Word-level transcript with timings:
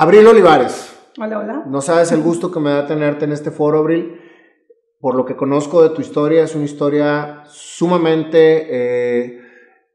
Abril 0.00 0.28
Olivares. 0.28 0.96
Hola, 1.18 1.40
hola. 1.40 1.64
No 1.66 1.80
sabes 1.80 2.12
el 2.12 2.22
gusto 2.22 2.52
que 2.52 2.60
me 2.60 2.70
da 2.70 2.86
tenerte 2.86 3.24
en 3.24 3.32
este 3.32 3.50
foro, 3.50 3.78
Abril. 3.78 4.20
Por 5.00 5.16
lo 5.16 5.24
que 5.24 5.34
conozco 5.34 5.82
de 5.82 5.90
tu 5.90 6.00
historia, 6.00 6.44
es 6.44 6.54
una 6.54 6.66
historia 6.66 7.42
sumamente 7.46 8.66
eh, 8.70 9.40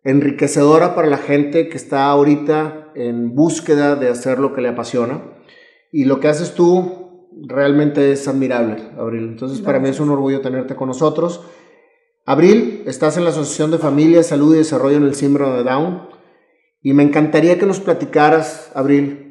enriquecedora 0.04 0.94
para 0.94 1.08
la 1.08 1.16
gente 1.16 1.70
que 1.70 1.78
está 1.78 2.08
ahorita 2.08 2.92
en 2.96 3.34
búsqueda 3.34 3.96
de 3.96 4.10
hacer 4.10 4.40
lo 4.40 4.54
que 4.54 4.60
le 4.60 4.68
apasiona. 4.68 5.24
Y 5.90 6.04
lo 6.04 6.20
que 6.20 6.28
haces 6.28 6.54
tú 6.54 7.30
realmente 7.48 8.12
es 8.12 8.28
admirable, 8.28 8.84
Abril. 8.98 9.24
Entonces, 9.24 9.62
para 9.62 9.80
mí 9.80 9.88
es 9.88 10.02
un 10.02 10.10
orgullo 10.10 10.42
tenerte 10.42 10.76
con 10.76 10.90
nosotros. 10.90 11.46
Abril, 12.26 12.84
estás 12.88 13.16
en 13.16 13.24
la 13.24 13.30
Asociación 13.30 13.72
de 13.72 13.78
Familia, 13.78 14.22
Salud 14.22 14.54
y 14.54 14.58
Desarrollo 14.58 14.98
en 14.98 15.04
el 15.04 15.16
Síndrome 15.16 15.56
de 15.60 15.64
Down. 15.64 16.10
Y 16.82 16.92
me 16.92 17.04
encantaría 17.04 17.58
que 17.58 17.66
nos 17.66 17.80
platicaras, 17.80 18.70
Abril, 18.76 19.23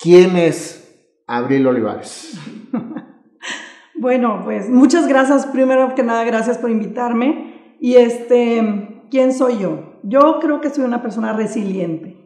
quién 0.00 0.36
es 0.36 1.22
Abril 1.26 1.66
Olivares. 1.66 2.38
bueno, 3.94 4.42
pues 4.44 4.68
muchas 4.68 5.06
gracias. 5.06 5.46
Primero 5.46 5.94
que 5.94 6.02
nada, 6.02 6.24
gracias 6.24 6.58
por 6.58 6.70
invitarme. 6.70 7.76
Y 7.80 7.96
este, 7.96 9.04
¿quién 9.10 9.32
soy 9.32 9.58
yo? 9.58 10.00
Yo 10.02 10.38
creo 10.40 10.60
que 10.60 10.70
soy 10.70 10.84
una 10.84 11.02
persona 11.02 11.32
resiliente. 11.32 12.16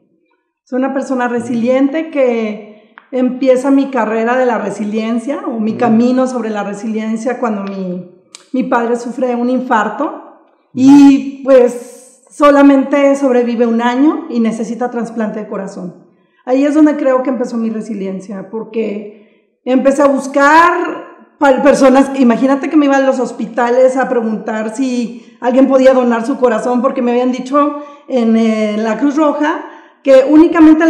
Soy 0.64 0.78
una 0.78 0.94
persona 0.94 1.28
resiliente 1.28 2.10
que 2.10 2.94
empieza 3.10 3.70
mi 3.70 3.90
carrera 3.90 4.36
de 4.36 4.46
la 4.46 4.58
resiliencia 4.58 5.42
o 5.46 5.60
mi 5.60 5.74
camino 5.74 6.26
sobre 6.26 6.50
la 6.50 6.64
resiliencia 6.64 7.38
cuando 7.38 7.64
mi 7.64 8.14
mi 8.54 8.62
padre 8.62 8.94
sufre 8.94 9.34
un 9.34 9.50
infarto 9.50 10.38
y 10.72 11.42
pues 11.42 12.22
solamente 12.30 13.16
sobrevive 13.16 13.66
un 13.66 13.82
año 13.82 14.26
y 14.30 14.38
necesita 14.38 14.92
trasplante 14.92 15.40
de 15.40 15.48
corazón. 15.48 16.03
Ahí 16.44 16.64
es 16.64 16.74
donde 16.74 16.96
creo 16.96 17.22
que 17.22 17.30
empezó 17.30 17.56
mi 17.56 17.70
resiliencia, 17.70 18.50
porque 18.50 19.60
empecé 19.64 20.02
a 20.02 20.06
buscar 20.06 21.14
personas, 21.62 22.10
imagínate 22.18 22.70
que 22.70 22.76
me 22.76 22.86
iba 22.86 22.96
a 22.96 23.00
los 23.00 23.20
hospitales 23.20 23.96
a 23.96 24.08
preguntar 24.08 24.74
si 24.74 25.36
alguien 25.40 25.68
podía 25.68 25.92
donar 25.92 26.24
su 26.24 26.38
corazón, 26.38 26.80
porque 26.80 27.02
me 27.02 27.10
habían 27.10 27.32
dicho 27.32 27.82
en, 28.08 28.82
la 28.82 28.98
Cruz 28.98 29.16
Roja 29.16 29.66
que 30.02 30.24
únicamente 30.28 30.84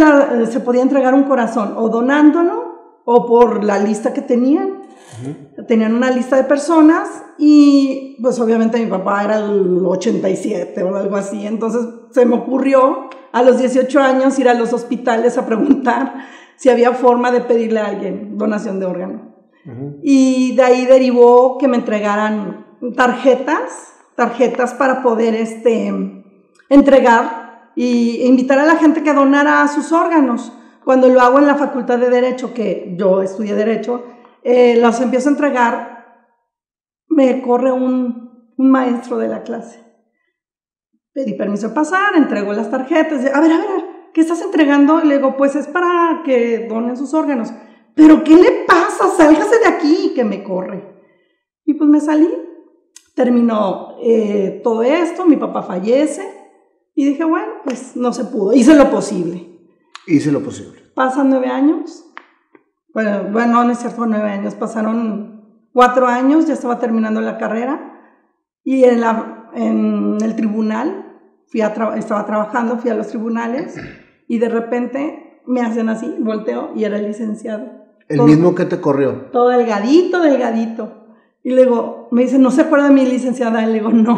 se 0.47 0.59
podía 0.59 0.81
entregar 0.81 1.13
un 1.13 1.23
corazón 1.23 1.73
o 1.77 1.89
donándolo 1.89 3.01
o 3.05 3.25
por 3.25 3.63
la 3.63 3.79
lista 3.79 4.13
que 4.13 4.21
tenían. 4.21 4.81
Tenían 5.67 5.93
una 5.93 6.11
lista 6.11 6.35
de 6.35 6.43
personas 6.43 7.07
y 7.37 8.17
pues 8.21 8.39
obviamente 8.39 8.79
mi 8.79 8.89
papá 8.89 9.23
era 9.23 9.37
el 9.37 9.85
87 9.85 10.83
o 10.83 10.95
algo 10.95 11.15
así, 11.15 11.45
entonces 11.45 11.81
se 12.11 12.25
me 12.25 12.35
ocurrió 12.35 13.09
a 13.31 13.43
los 13.43 13.57
18 13.59 13.99
años 13.99 14.39
ir 14.39 14.47
a 14.47 14.53
los 14.53 14.71
hospitales 14.73 15.37
a 15.37 15.45
preguntar 15.45 16.13
si 16.55 16.69
había 16.69 16.93
forma 16.93 17.31
de 17.31 17.41
pedirle 17.41 17.79
a 17.79 17.87
alguien 17.87 18.37
donación 18.37 18.79
de 18.79 18.85
órgano. 18.85 19.35
Y 20.03 20.55
de 20.55 20.61
ahí 20.61 20.85
derivó 20.85 21.57
que 21.57 21.67
me 21.67 21.77
entregaran 21.77 22.67
tarjetas, 22.95 23.93
tarjetas 24.15 24.75
para 24.75 25.01
poder 25.01 25.33
este, 25.33 25.91
entregar 26.69 27.71
e 27.75 28.25
invitar 28.27 28.59
a 28.59 28.65
la 28.65 28.75
gente 28.75 29.01
que 29.01 29.13
donara 29.13 29.67
sus 29.67 29.91
órganos. 29.91 30.53
Cuando 30.83 31.09
lo 31.09 31.19
hago 31.19 31.39
en 31.39 31.47
la 31.47 31.55
Facultad 31.55 31.97
de 31.97 32.11
Derecho, 32.11 32.53
que 32.53 32.93
yo 32.95 33.23
estudié 33.23 33.55
Derecho, 33.55 34.03
eh, 34.45 34.77
los 34.79 35.01
empiezo 35.01 35.27
a 35.27 35.31
entregar, 35.31 36.05
me 37.07 37.41
corre 37.41 37.71
un, 37.71 38.53
un, 38.55 38.69
maestro 38.69 39.17
de 39.17 39.27
la 39.27 39.41
clase. 39.41 39.83
Pedí 41.13 41.33
permiso 41.33 41.69
de 41.69 41.73
pasar, 41.73 42.15
entrego 42.15 42.53
las 42.53 42.69
tarjetas, 42.69 43.25
a 43.33 43.41
ver, 43.41 43.51
a 43.51 43.57
ver, 43.57 43.85
¿qué 44.13 44.21
estás 44.21 44.43
entregando? 44.43 45.01
Y 45.03 45.07
le 45.07 45.17
digo, 45.17 45.35
pues 45.35 45.55
es 45.55 45.65
para 45.65 46.21
que 46.23 46.67
donen 46.69 46.95
sus 46.95 47.15
órganos. 47.15 47.51
Pero 47.95 48.23
¿qué 48.23 48.35
le 48.35 48.51
pasa? 48.67 49.09
Sálgase 49.17 49.57
de 49.57 49.67
aquí, 49.67 50.11
que 50.13 50.23
me 50.23 50.43
corre. 50.43 50.93
Y 51.65 51.73
pues 51.73 51.89
me 51.89 51.99
salí. 51.99 52.29
Terminó 53.15 53.97
eh, 54.03 54.61
todo 54.63 54.83
esto, 54.83 55.25
mi 55.25 55.37
papá 55.37 55.63
fallece. 55.63 56.21
Y 56.93 57.03
dije, 57.05 57.23
bueno, 57.23 57.51
pues 57.63 57.95
no 57.95 58.13
se 58.13 58.25
pudo. 58.25 58.53
Hice 58.53 58.75
lo 58.75 58.91
posible. 58.91 59.47
Hice 60.05 60.31
lo 60.31 60.43
posible. 60.43 60.81
Pasan 60.93 61.31
nueve 61.31 61.47
años 61.47 62.05
bueno, 62.95 63.29
bueno, 63.29 63.65
no 63.65 63.71
es 63.73 63.79
cierto, 63.79 64.05
nueve 64.05 64.31
años, 64.31 64.55
pasaron 64.55 65.67
cuatro 65.73 66.07
años, 66.07 66.47
ya 66.47 66.53
estaba 66.53 66.79
terminando 66.79 67.19
la 67.19 67.37
carrera 67.37 67.91
y 68.63 68.85
en, 68.85 69.01
la, 69.01 69.49
en 69.53 70.17
el 70.21 70.37
tribunal, 70.37 71.05
fui 71.47 71.59
a 71.59 71.73
estaba 71.97 72.25
trabajando, 72.25 72.77
fui 72.77 72.89
a 72.89 72.95
los 72.95 73.07
tribunales 73.07 73.75
y 74.29 74.39
de 74.39 74.47
repente 74.47 75.41
me 75.45 75.59
hacen 75.59 75.89
así, 75.89 76.15
volteo 76.19 76.71
y 76.73 76.85
era 76.85 76.95
el 76.95 77.07
licenciado. 77.07 77.69
¿El 78.07 78.21
mismo 78.21 78.55
que 78.55 78.63
te 78.63 78.79
corrió? 78.79 79.25
Todo 79.33 79.49
delgadito, 79.49 80.21
delgadito. 80.21 81.05
Y 81.43 81.51
luego 81.51 82.07
me 82.11 82.21
dice, 82.21 82.39
¿no 82.39 82.49
se 82.49 82.61
acuerda 82.61 82.87
de 82.87 82.93
mi 82.93 83.05
licenciada? 83.05 83.61
Y 83.61 83.65
le 83.65 83.73
digo, 83.73 83.89
no, 83.89 84.17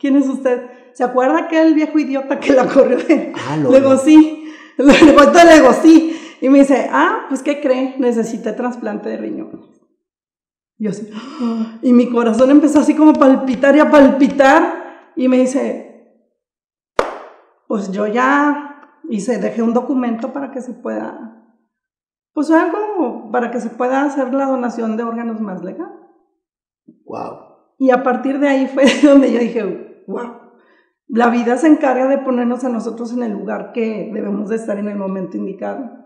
¿quién 0.00 0.16
es 0.16 0.26
usted? 0.28 0.62
¿Se 0.94 1.04
acuerda 1.04 1.40
aquel 1.40 1.74
viejo 1.74 1.98
idiota 1.98 2.40
que 2.40 2.54
la 2.54 2.68
corrió? 2.68 2.96
Ah, 3.34 3.56
le 3.70 3.80
digo, 3.80 3.98
sí. 3.98 4.40
Le 4.78 4.92
digo, 4.94 5.20
le 5.24 5.54
digo, 5.56 5.72
sí. 5.82 6.13
Y 6.44 6.50
me 6.50 6.58
dice, 6.58 6.90
ah, 6.92 7.24
pues 7.30 7.42
¿qué 7.42 7.62
cree? 7.62 7.94
Necesité 7.98 8.52
trasplante 8.52 9.08
de 9.08 9.16
riñones. 9.16 9.80
Y 10.76 10.84
yo 10.84 10.90
así, 10.90 11.10
y 11.82 11.94
mi 11.94 12.10
corazón 12.10 12.50
empezó 12.50 12.80
así 12.80 12.94
como 12.94 13.12
a 13.12 13.14
palpitar 13.14 13.74
y 13.74 13.80
a 13.80 13.90
palpitar. 13.90 15.12
Y 15.16 15.26
me 15.28 15.38
dice, 15.38 16.20
pues 17.66 17.90
yo 17.92 18.06
ya 18.08 19.00
hice, 19.08 19.38
dejé 19.38 19.62
un 19.62 19.72
documento 19.72 20.34
para 20.34 20.50
que 20.50 20.60
se 20.60 20.74
pueda, 20.74 21.48
pues 22.34 22.50
algo 22.50 23.30
para 23.32 23.50
que 23.50 23.58
se 23.58 23.70
pueda 23.70 24.02
hacer 24.02 24.34
la 24.34 24.44
donación 24.44 24.98
de 24.98 25.04
órganos 25.04 25.40
más 25.40 25.64
legal. 25.64 25.98
Wow. 27.06 27.38
Y 27.78 27.90
a 27.90 28.02
partir 28.02 28.38
de 28.38 28.48
ahí 28.48 28.66
fue 28.66 28.84
donde 29.02 29.32
yo 29.32 29.38
dije, 29.38 30.04
wow, 30.06 30.42
la 31.08 31.30
vida 31.30 31.56
se 31.56 31.68
encarga 31.68 32.06
de 32.06 32.18
ponernos 32.18 32.64
a 32.64 32.68
nosotros 32.68 33.14
en 33.14 33.22
el 33.22 33.32
lugar 33.32 33.72
que 33.72 34.10
debemos 34.12 34.50
de 34.50 34.56
estar 34.56 34.78
en 34.78 34.88
el 34.88 34.98
momento 34.98 35.38
indicado 35.38 36.03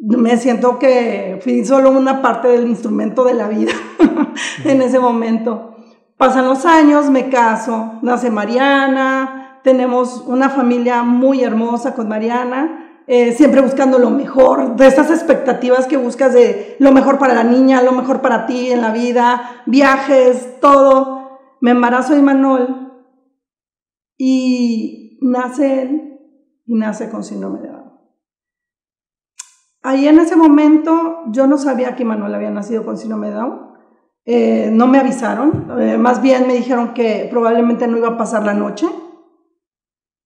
me 0.00 0.36
siento 0.38 0.78
que 0.78 1.38
fui 1.42 1.64
solo 1.64 1.90
una 1.90 2.22
parte 2.22 2.48
del 2.48 2.66
instrumento 2.66 3.24
de 3.24 3.34
la 3.34 3.48
vida 3.48 3.72
en 4.64 4.80
ese 4.80 4.98
momento. 4.98 5.76
Pasan 6.16 6.46
los 6.46 6.64
años, 6.66 7.10
me 7.10 7.28
caso, 7.28 7.98
nace 8.02 8.30
Mariana, 8.30 9.60
tenemos 9.62 10.24
una 10.26 10.48
familia 10.48 11.02
muy 11.02 11.44
hermosa 11.44 11.94
con 11.94 12.08
Mariana, 12.08 13.02
eh, 13.06 13.32
siempre 13.32 13.60
buscando 13.60 13.98
lo 13.98 14.10
mejor, 14.10 14.76
de 14.76 14.86
esas 14.86 15.10
expectativas 15.10 15.86
que 15.86 15.96
buscas 15.96 16.32
de 16.32 16.76
lo 16.78 16.92
mejor 16.92 17.18
para 17.18 17.34
la 17.34 17.44
niña, 17.44 17.82
lo 17.82 17.92
mejor 17.92 18.20
para 18.22 18.46
ti 18.46 18.70
en 18.70 18.80
la 18.80 18.92
vida, 18.92 19.62
viajes, 19.66 20.60
todo. 20.60 21.40
Me 21.60 21.72
embarazo 21.72 22.14
de 22.14 22.22
Manuel 22.22 22.92
y 24.16 25.18
nace 25.20 25.82
él 25.82 26.20
y 26.64 26.74
nace 26.74 27.10
con 27.10 27.24
síndrome 27.24 27.60
de. 27.60 27.79
Ahí 29.82 30.06
en 30.06 30.18
ese 30.18 30.36
momento 30.36 31.24
yo 31.28 31.46
no 31.46 31.56
sabía 31.56 31.96
que 31.96 32.04
Manuel 32.04 32.34
había 32.34 32.50
nacido 32.50 32.84
con 32.84 32.98
síndrome 32.98 33.28
de 33.28 33.34
Down. 33.34 33.70
Eh, 34.26 34.70
no 34.70 34.86
me 34.86 34.98
avisaron, 34.98 35.66
eh, 35.80 35.96
más 35.96 36.20
bien 36.20 36.46
me 36.46 36.54
dijeron 36.54 36.92
que 36.92 37.26
probablemente 37.30 37.88
no 37.88 37.96
iba 37.96 38.08
a 38.08 38.16
pasar 38.18 38.44
la 38.44 38.54
noche. 38.54 38.86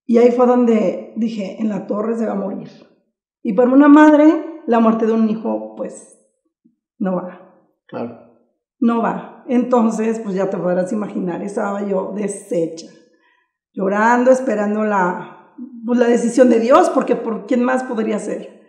Y 0.06 0.18
ahí 0.18 0.32
fue 0.32 0.46
donde 0.46 1.14
dije, 1.16 1.56
en 1.60 1.68
la 1.68 1.86
torre 1.86 2.16
se 2.16 2.26
va 2.26 2.32
a 2.32 2.36
morir. 2.36 2.68
Y 3.42 3.52
por 3.52 3.68
una 3.68 3.88
madre, 3.88 4.62
la 4.66 4.80
muerte 4.80 5.06
de 5.06 5.12
un 5.12 5.28
hijo, 5.30 5.74
pues, 5.76 6.18
no 6.98 7.16
va. 7.16 7.40
Claro. 7.86 8.18
No 8.80 9.00
va. 9.00 9.44
Entonces, 9.46 10.18
pues 10.18 10.34
ya 10.34 10.50
te 10.50 10.58
podrás 10.58 10.92
imaginar, 10.92 11.42
estaba 11.42 11.86
yo 11.86 12.12
deshecha, 12.14 12.88
llorando, 13.72 14.30
esperando 14.30 14.84
la, 14.84 15.54
pues, 15.86 15.98
la 15.98 16.06
decisión 16.06 16.50
de 16.50 16.60
Dios, 16.60 16.90
porque 16.90 17.16
por 17.16 17.46
quién 17.46 17.62
más 17.62 17.84
podría 17.84 18.18
ser. 18.18 18.63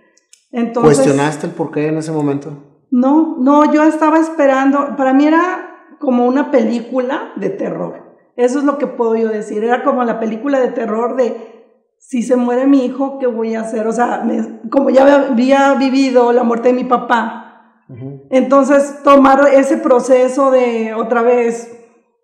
¿Cuestionaste 0.73 1.47
el 1.47 1.53
por 1.53 1.71
qué 1.71 1.88
en 1.88 1.97
ese 1.97 2.12
momento? 2.12 2.51
No, 2.89 3.35
no, 3.39 3.74
yo 3.74 3.83
estaba 3.83 4.19
esperando, 4.19 4.95
para 4.95 5.13
mí 5.13 5.27
era 5.27 5.95
como 6.00 6.25
una 6.25 6.50
película 6.51 7.33
de 7.35 7.50
terror. 7.50 8.03
Eso 8.38 8.59
es 8.59 8.65
lo 8.65 8.77
que 8.77 8.88
puedo 8.88 9.15
yo 9.15 9.30
decir, 9.30 9.63
era 9.63 9.83
como 9.83 10.03
la 10.03 10.19
película 10.19 10.59
de 10.59 10.69
terror 10.69 11.15
de 11.15 11.56
si 11.97 12.21
se 12.21 12.35
muere 12.35 12.68
mi 12.68 12.85
hijo, 12.85 13.18
¿qué 13.19 13.27
voy 13.27 13.56
a 13.56 13.62
hacer? 13.62 13.88
O 13.88 13.91
sea, 13.91 14.25
como 14.69 14.89
ya 14.89 15.30
había 15.31 15.74
vivido 15.74 16.31
la 16.31 16.44
muerte 16.44 16.69
de 16.69 16.74
mi 16.74 16.83
papá, 16.83 17.81
entonces 18.30 19.03
tomar 19.03 19.47
ese 19.53 19.77
proceso 19.77 20.51
de 20.51 20.94
otra 20.94 21.21
vez 21.21 21.71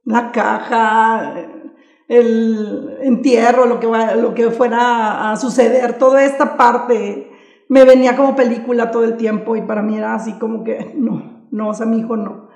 la 0.06 0.32
caja, 0.32 1.34
el 2.08 2.98
entierro, 3.02 3.66
lo 3.66 3.80
que, 3.80 3.88
lo 3.88 4.34
que 4.34 4.52
fuera 4.52 5.32
a 5.32 5.38
suceder, 5.38 5.98
toda 5.98 6.24
esta 6.24 6.58
parte 6.58 7.31
me 7.72 7.86
venía 7.86 8.18
como 8.18 8.36
película 8.36 8.92
todo 8.92 9.06
el 9.06 9.16
tiempo 9.16 9.56
y 9.56 9.62
para 9.62 9.82
mí 9.82 9.96
era 9.96 10.14
así 10.14 10.34
como 10.34 10.66
que 10.66 10.92
no, 10.94 11.48
no, 11.52 11.70
o 11.70 11.74
sea, 11.74 11.86
mi 11.86 12.00
hijo 12.00 12.18
no. 12.18 12.50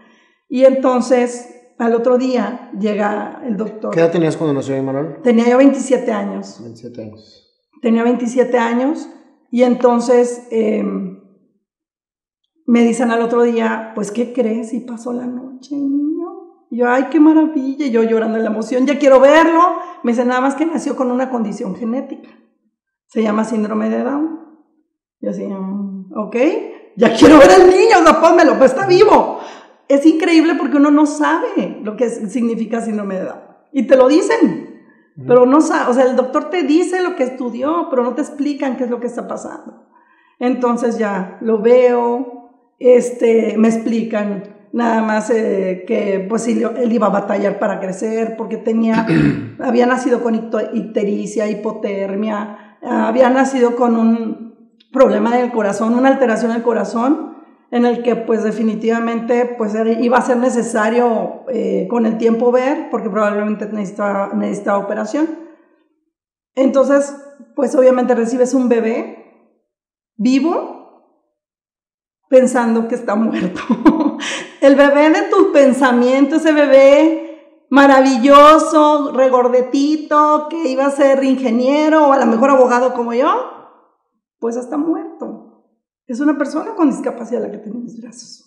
Y 0.50 0.66
entonces 0.66 1.72
al 1.78 1.96
otro 1.96 2.18
día 2.18 2.70
llega 2.78 3.42
el 3.46 3.56
doctor. 3.56 3.94
¿Qué 3.94 4.02
edad 4.02 4.12
tenías 4.12 4.36
cuando 4.36 4.54
nació 4.54 4.82
Manuel? 4.84 5.22
Tenía 5.24 5.48
yo 5.48 5.58
27 5.58 6.12
años. 6.12 6.58
27 6.60 7.02
años. 7.02 7.50
Tenía 7.82 8.04
27 8.04 8.58
años 8.58 9.08
y 9.52 9.64
entonces 9.64 10.50
em, 10.52 11.22
me 12.66 12.84
dicen 12.84 13.10
al 13.10 13.22
otro 13.22 13.44
día, 13.44 13.94
pues, 13.96 14.12
¿qué 14.12 14.34
crees? 14.34 14.74
Y 14.74 14.82
pasó 14.82 15.14
la 15.14 15.28
noche, 15.28 15.78
niño. 15.78 16.28
yo, 16.72 16.90
ay, 16.90 17.06
qué 17.10 17.22
maravilla. 17.22 17.86
Y 17.86 17.92
yo 17.92 18.04
llorando 18.04 18.38
en 18.38 18.44
la 18.44 18.50
emoción, 18.50 18.86
ya 18.86 19.00
quiero 19.00 19.22
verlo. 19.22 19.78
Me 20.04 20.12
dicen 20.12 20.28
nada 20.28 20.42
más 20.42 20.56
que 20.56 20.66
nació 20.66 20.98
con 20.98 21.10
una 21.10 21.30
condición 21.30 21.74
genética. 21.74 22.32
Se 23.06 23.24
llama 23.24 23.46
síndrome 23.46 23.90
de 23.90 24.04
Down. 24.04 24.35
Yo 25.26 25.32
así, 25.32 25.44
mm, 25.44 26.14
ok, 26.16 26.36
ya 26.96 27.16
quiero 27.16 27.40
ver 27.40 27.50
al 27.50 27.68
niño, 27.68 28.00
no 28.06 28.22
pónmelo, 28.22 28.60
pues 28.60 28.72
está 28.72 28.86
vivo. 28.86 29.40
Es 29.88 30.06
increíble 30.06 30.54
porque 30.54 30.78
uno 30.78 30.92
no 30.92 31.08
sabe 31.08 31.80
lo 31.82 31.98
que 31.98 32.10
significa 32.10 32.80
síndrome 32.80 33.16
de 33.16 33.24
Down. 33.26 33.40
Y 33.72 33.88
te 33.88 33.96
lo 33.96 34.08
dicen, 34.08 34.84
pero 35.26 35.48
no 35.48 35.62
sabe, 35.62 35.90
o 35.90 35.94
sea, 35.96 36.04
el 36.06 36.16
doctor 36.16 36.52
te 36.52 36.62
dice 36.62 37.02
lo 37.02 37.16
que 37.16 37.24
estudió, 37.24 37.88
pero 37.90 38.04
no 38.04 38.14
te 38.14 38.22
explican 38.22 38.78
qué 38.78 38.84
es 38.84 38.92
lo 38.92 39.00
que 39.00 39.08
está 39.08 39.28
pasando. 39.28 39.88
Entonces 40.38 41.00
ya 41.00 41.40
lo 41.42 41.60
veo, 41.60 42.52
este, 42.78 43.56
me 43.58 43.70
explican 43.70 44.44
nada 44.74 45.02
más 45.02 45.32
eh, 45.32 45.86
que 45.88 46.24
pues 46.30 46.48
él, 46.48 46.94
iba 46.94 47.08
a 47.08 47.10
batallar 47.10 47.58
para 47.58 47.80
crecer 47.80 48.36
porque 48.38 48.58
tenía, 48.58 49.08
había 49.60 49.88
nacido 49.88 50.22
con 50.22 50.36
ictericia, 50.74 51.50
hipotermia, 51.50 52.78
había 52.84 53.32
nacido 53.32 53.76
con 53.76 53.98
un 53.98 54.45
problema 54.96 55.36
del 55.36 55.52
corazón, 55.52 55.94
una 55.94 56.10
alteración 56.10 56.52
del 56.54 56.64
corazón 56.64 57.36
en 57.70 57.86
el 57.86 58.02
que 58.02 58.16
pues 58.16 58.44
definitivamente 58.44 59.46
pues 59.58 59.76
iba 60.00 60.18
a 60.18 60.22
ser 60.22 60.38
necesario 60.38 61.44
eh, 61.50 61.88
con 61.90 62.08
el 62.08 62.18
tiempo 62.18 62.52
ver 62.52 62.90
porque 62.90 63.10
probablemente 63.10 63.68
necesitaba, 63.68 64.34
necesitaba 64.34 64.80
operación. 64.80 65.28
Entonces 66.56 67.16
pues 67.56 67.76
obviamente 67.76 68.16
recibes 68.16 68.54
un 68.54 68.70
bebé 68.70 69.52
vivo 70.16 70.76
pensando 72.30 72.88
que 72.88 72.96
está 72.96 73.16
muerto. 73.16 73.62
El 74.62 74.76
bebé 74.76 75.12
de 75.12 75.24
tu 75.24 75.52
pensamiento, 75.52 76.38
ese 76.38 76.52
bebé 76.52 77.66
maravilloso, 77.70 79.12
regordetito, 79.14 80.48
que 80.50 80.70
iba 80.70 80.86
a 80.86 80.92
ser 80.92 81.24
ingeniero 81.24 82.08
o 82.08 82.14
a 82.14 82.18
lo 82.18 82.26
mejor 82.26 82.50
abogado 82.50 82.94
como 82.94 83.14
yo, 83.14 83.55
pues 84.40 84.56
está 84.56 84.78
muerto. 84.78 85.66
Es 86.08 86.20
una 86.20 86.38
persona 86.38 86.76
con 86.76 86.90
discapacidad 86.90 87.42
la 87.42 87.52
que 87.52 87.58
tiene 87.58 87.80
mis 87.80 88.02
brazos. 88.02 88.44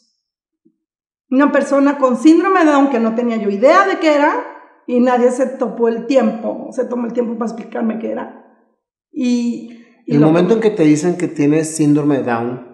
Una 1.31 1.52
persona 1.52 1.99
con 1.99 2.17
síndrome 2.17 2.64
de 2.64 2.70
Down 2.70 2.90
que 2.90 3.00
no 3.00 3.14
tenía 3.14 3.37
yo 3.37 3.50
idea 3.50 3.87
de 3.87 3.99
qué 3.99 4.14
era 4.14 4.35
y 4.87 5.00
nadie 5.00 5.31
se 5.31 5.46
topó 5.46 5.88
el 5.88 6.06
tiempo, 6.06 6.69
se 6.70 6.85
tomó 6.85 7.06
el 7.06 7.12
tiempo 7.12 7.35
para 7.37 7.50
explicarme 7.50 7.99
qué 7.99 8.12
era. 8.12 8.44
Y, 9.12 9.85
el 10.06 10.20
momento 10.20 10.55
en 10.55 10.61
que 10.61 10.70
te 10.70 10.85
dicen 10.85 11.19
que 11.19 11.29
tienes 11.29 11.76
síndrome 11.76 12.19
de 12.19 12.23
Down, 12.23 12.69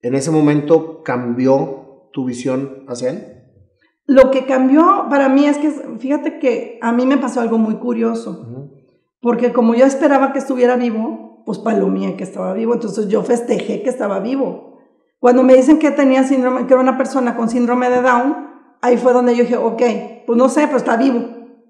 ¿En 0.00 0.14
ese 0.14 0.30
momento 0.30 1.02
cambió 1.02 2.08
tu 2.12 2.24
visión 2.24 2.84
hacia 2.86 3.10
él? 3.10 3.24
Lo 4.06 4.30
que 4.30 4.46
cambió 4.46 5.06
para 5.10 5.28
mí 5.28 5.44
es 5.46 5.58
que, 5.58 5.70
fíjate 5.98 6.38
que 6.38 6.78
a 6.80 6.92
mí 6.92 7.04
me 7.04 7.18
pasó 7.18 7.40
algo 7.40 7.58
muy 7.58 7.76
curioso, 7.76 8.72
porque 9.20 9.52
como 9.52 9.74
yo 9.74 9.84
esperaba 9.84 10.32
que 10.32 10.38
estuviera 10.38 10.76
vivo, 10.76 11.27
pues 11.48 11.60
palomía 11.60 12.14
que 12.14 12.24
estaba 12.24 12.52
vivo, 12.52 12.74
entonces 12.74 13.08
yo 13.08 13.22
festejé 13.22 13.80
que 13.82 13.88
estaba 13.88 14.20
vivo. 14.20 14.80
Cuando 15.18 15.42
me 15.42 15.54
dicen 15.54 15.78
que 15.78 15.90
tenía 15.90 16.22
síndrome, 16.22 16.66
que 16.66 16.74
era 16.74 16.82
una 16.82 16.98
persona 16.98 17.36
con 17.36 17.48
síndrome 17.48 17.88
de 17.88 18.02
Down, 18.02 18.36
ahí 18.82 18.98
fue 18.98 19.14
donde 19.14 19.34
yo 19.34 19.44
dije, 19.44 19.56
ok, 19.56 19.82
pues 20.26 20.36
no 20.36 20.50
sé, 20.50 20.66
pero 20.66 20.76
está 20.76 20.98
vivo, 20.98 21.24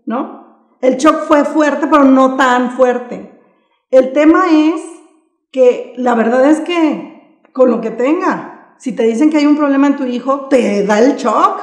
¿no? 0.04 0.72
El 0.80 0.96
shock 0.96 1.28
fue 1.28 1.44
fuerte, 1.44 1.86
pero 1.86 2.02
no 2.02 2.34
tan 2.34 2.72
fuerte. 2.72 3.40
El 3.92 4.12
tema 4.12 4.46
es 4.50 4.82
que 5.52 5.94
la 5.96 6.16
verdad 6.16 6.44
es 6.50 6.58
que 6.58 7.40
con 7.52 7.70
lo 7.70 7.80
que 7.80 7.92
tenga. 7.92 8.74
Si 8.78 8.90
te 8.96 9.04
dicen 9.04 9.30
que 9.30 9.36
hay 9.36 9.46
un 9.46 9.56
problema 9.56 9.86
en 9.86 9.94
tu 9.94 10.06
hijo, 10.06 10.48
te 10.48 10.84
da 10.84 10.98
el 10.98 11.14
shock. 11.14 11.60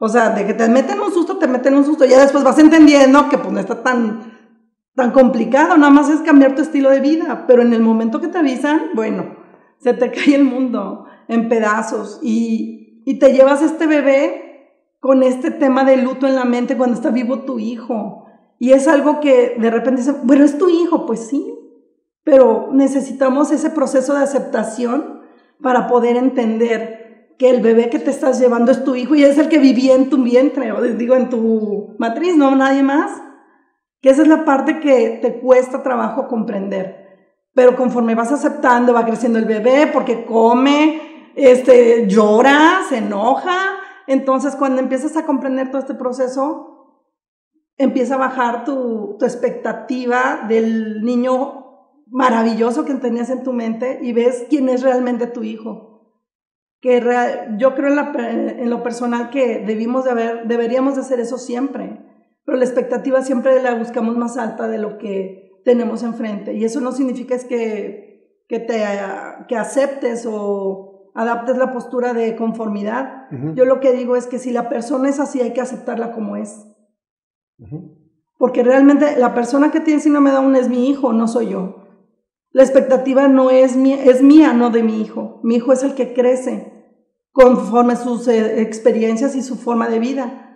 O 0.00 0.08
sea, 0.08 0.30
de 0.30 0.44
que 0.44 0.54
te 0.54 0.68
meten 0.68 0.98
un 0.98 1.12
susto, 1.12 1.38
te 1.38 1.46
meten 1.46 1.76
un 1.76 1.84
susto. 1.84 2.04
Ya 2.06 2.18
después 2.20 2.42
vas 2.42 2.58
entendiendo 2.58 3.28
que 3.28 3.38
pues 3.38 3.52
no 3.52 3.60
está 3.60 3.84
tan, 3.84 4.31
tan 4.94 5.12
complicado. 5.12 5.76
Nada 5.76 5.90
más 5.90 6.08
es 6.08 6.20
cambiar 6.20 6.54
tu 6.54 6.62
estilo 6.62 6.90
de 6.90 7.00
vida. 7.00 7.44
Pero 7.46 7.62
en 7.62 7.72
el 7.72 7.82
momento 7.82 8.20
que 8.20 8.28
te 8.28 8.38
avisan, 8.38 8.90
bueno, 8.94 9.36
se 9.78 9.94
te 9.94 10.10
cae 10.12 10.34
el 10.34 10.44
mundo 10.44 11.06
en 11.28 11.48
pedazos. 11.48 12.20
Y, 12.22 13.02
y 13.04 13.18
te 13.18 13.32
llevas 13.32 13.62
este 13.62 13.86
bebé 13.86 14.52
con 15.00 15.22
este 15.22 15.50
tema 15.50 15.84
de 15.84 15.96
luto 15.96 16.26
en 16.26 16.36
la 16.36 16.44
mente 16.44 16.76
cuando 16.76 16.96
está 16.96 17.10
vivo 17.10 17.40
tu 17.40 17.58
hijo. 17.58 18.26
Y 18.58 18.72
es 18.72 18.86
algo 18.86 19.18
que 19.18 19.56
de 19.58 19.70
repente 19.70 20.02
dice, 20.02 20.14
bueno, 20.22 20.44
es 20.44 20.56
tu 20.56 20.68
hijo, 20.68 21.04
pues 21.04 21.26
sí, 21.26 21.52
pero 22.22 22.68
necesitamos 22.72 23.50
ese 23.50 23.70
proceso 23.70 24.14
de 24.14 24.22
aceptación 24.22 25.22
para 25.60 25.88
poder 25.88 26.16
entender 26.16 27.34
que 27.38 27.50
el 27.50 27.60
bebé 27.60 27.90
que 27.90 27.98
te 27.98 28.10
estás 28.10 28.38
llevando 28.38 28.70
es 28.70 28.84
tu 28.84 28.94
hijo 28.94 29.16
y 29.16 29.24
es 29.24 29.38
el 29.38 29.48
que 29.48 29.58
vivía 29.58 29.96
en 29.96 30.08
tu 30.10 30.22
vientre, 30.22 30.70
o 30.70 30.80
digo, 30.80 31.16
en 31.16 31.28
tu 31.28 31.96
matriz, 31.98 32.36
no 32.36 32.54
nadie 32.54 32.84
más. 32.84 33.10
Que 34.02 34.10
esa 34.10 34.22
es 34.22 34.28
la 34.28 34.44
parte 34.44 34.80
que 34.80 35.20
te 35.22 35.40
cuesta 35.40 35.82
trabajo 35.82 36.28
comprender. 36.28 37.02
Pero 37.54 37.76
conforme 37.76 38.14
vas 38.14 38.32
aceptando, 38.32 38.92
va 38.92 39.06
creciendo 39.06 39.38
el 39.38 39.44
bebé 39.46 39.88
porque 39.92 40.24
come, 40.26 41.32
este, 41.36 42.06
llora, 42.08 42.80
se 42.88 42.98
enoja. 42.98 43.76
Entonces, 44.06 44.56
cuando 44.56 44.80
empiezas 44.80 45.16
a 45.16 45.24
comprender 45.24 45.70
todo 45.70 45.80
este 45.80 45.94
proceso, 45.94 46.98
empieza 47.78 48.16
a 48.16 48.18
bajar 48.18 48.64
tu, 48.64 49.16
tu 49.18 49.24
expectativa 49.24 50.44
del 50.48 51.02
niño 51.02 51.62
maravilloso 52.12 52.84
que 52.84 52.94
tenías 52.94 53.30
en 53.30 53.42
tu 53.42 53.52
mente 53.52 53.98
y 54.02 54.12
ves 54.12 54.46
quién 54.48 54.68
es 54.68 54.82
realmente 54.82 55.26
tu 55.26 55.42
hijo. 55.42 55.92
Que 56.80 57.00
yo 57.58 57.74
creo 57.74 57.88
en, 57.88 58.68
lo 58.68 58.82
personal 58.82 59.30
que 59.30 59.60
debimos 59.60 60.04
de 60.04 60.10
haber, 60.10 60.46
deberíamos 60.46 60.96
de 60.96 61.00
hacer 61.00 61.20
eso 61.20 61.38
siempre, 61.38 62.00
pero 62.44 62.58
la 62.58 62.64
expectativa 62.64 63.22
siempre 63.22 63.62
la 63.62 63.74
buscamos 63.74 64.16
más 64.16 64.36
alta 64.36 64.68
de 64.68 64.78
lo 64.78 64.98
que 64.98 65.60
tenemos 65.64 66.02
enfrente. 66.02 66.54
Y 66.54 66.64
eso 66.64 66.80
no 66.80 66.92
significa 66.92 67.34
es 67.34 67.44
que, 67.44 68.42
que, 68.48 68.58
te, 68.58 68.82
que 69.48 69.56
aceptes 69.56 70.26
o 70.28 71.12
adaptes 71.14 71.56
la 71.56 71.72
postura 71.72 72.14
de 72.14 72.36
conformidad. 72.36 73.28
Yo 73.54 73.64
lo 73.64 73.80
que 73.80 73.92
digo 73.92 74.16
es 74.16 74.26
que 74.26 74.38
si 74.38 74.50
la 74.50 74.68
persona 74.68 75.08
es 75.08 75.20
así, 75.20 75.40
hay 75.40 75.52
que 75.52 75.60
aceptarla 75.60 76.12
como 76.12 76.36
es. 76.36 76.66
Porque 78.38 78.62
realmente 78.62 79.16
la 79.18 79.34
persona 79.34 79.70
que 79.70 79.80
tiene 79.80 80.00
síndrome 80.00 80.30
de 80.30 80.36
Down 80.36 80.56
es 80.56 80.68
mi 80.68 80.88
hijo, 80.88 81.12
no 81.12 81.28
soy 81.28 81.50
yo. 81.50 81.82
La 82.50 82.62
expectativa 82.62 83.28
no 83.28 83.50
es 83.50 83.76
mía, 83.76 84.02
es 84.04 84.22
mía, 84.22 84.52
no 84.52 84.70
de 84.70 84.82
mi 84.82 85.00
hijo. 85.00 85.40
Mi 85.42 85.56
hijo 85.56 85.72
es 85.72 85.82
el 85.82 85.94
que 85.94 86.12
crece 86.12 86.72
conforme 87.30 87.96
sus 87.96 88.28
eh, 88.28 88.60
experiencias 88.60 89.34
y 89.36 89.42
su 89.42 89.56
forma 89.56 89.88
de 89.88 89.98
vida. 89.98 90.51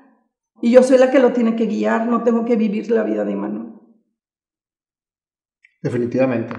Y 0.66 0.73
yo 0.73 0.82
soy 0.82 0.99
la 0.99 1.12
que 1.12 1.20
lo 1.20 1.32
tiene 1.32 1.54
que 1.54 1.66
guiar, 1.66 2.08
no 2.08 2.25
tengo 2.25 2.44
que 2.44 2.56
vivir 2.56 2.90
la 2.90 3.04
vida 3.04 3.25
de 3.25 3.30
Imanol. 3.30 3.80
Definitivamente. 5.80 6.54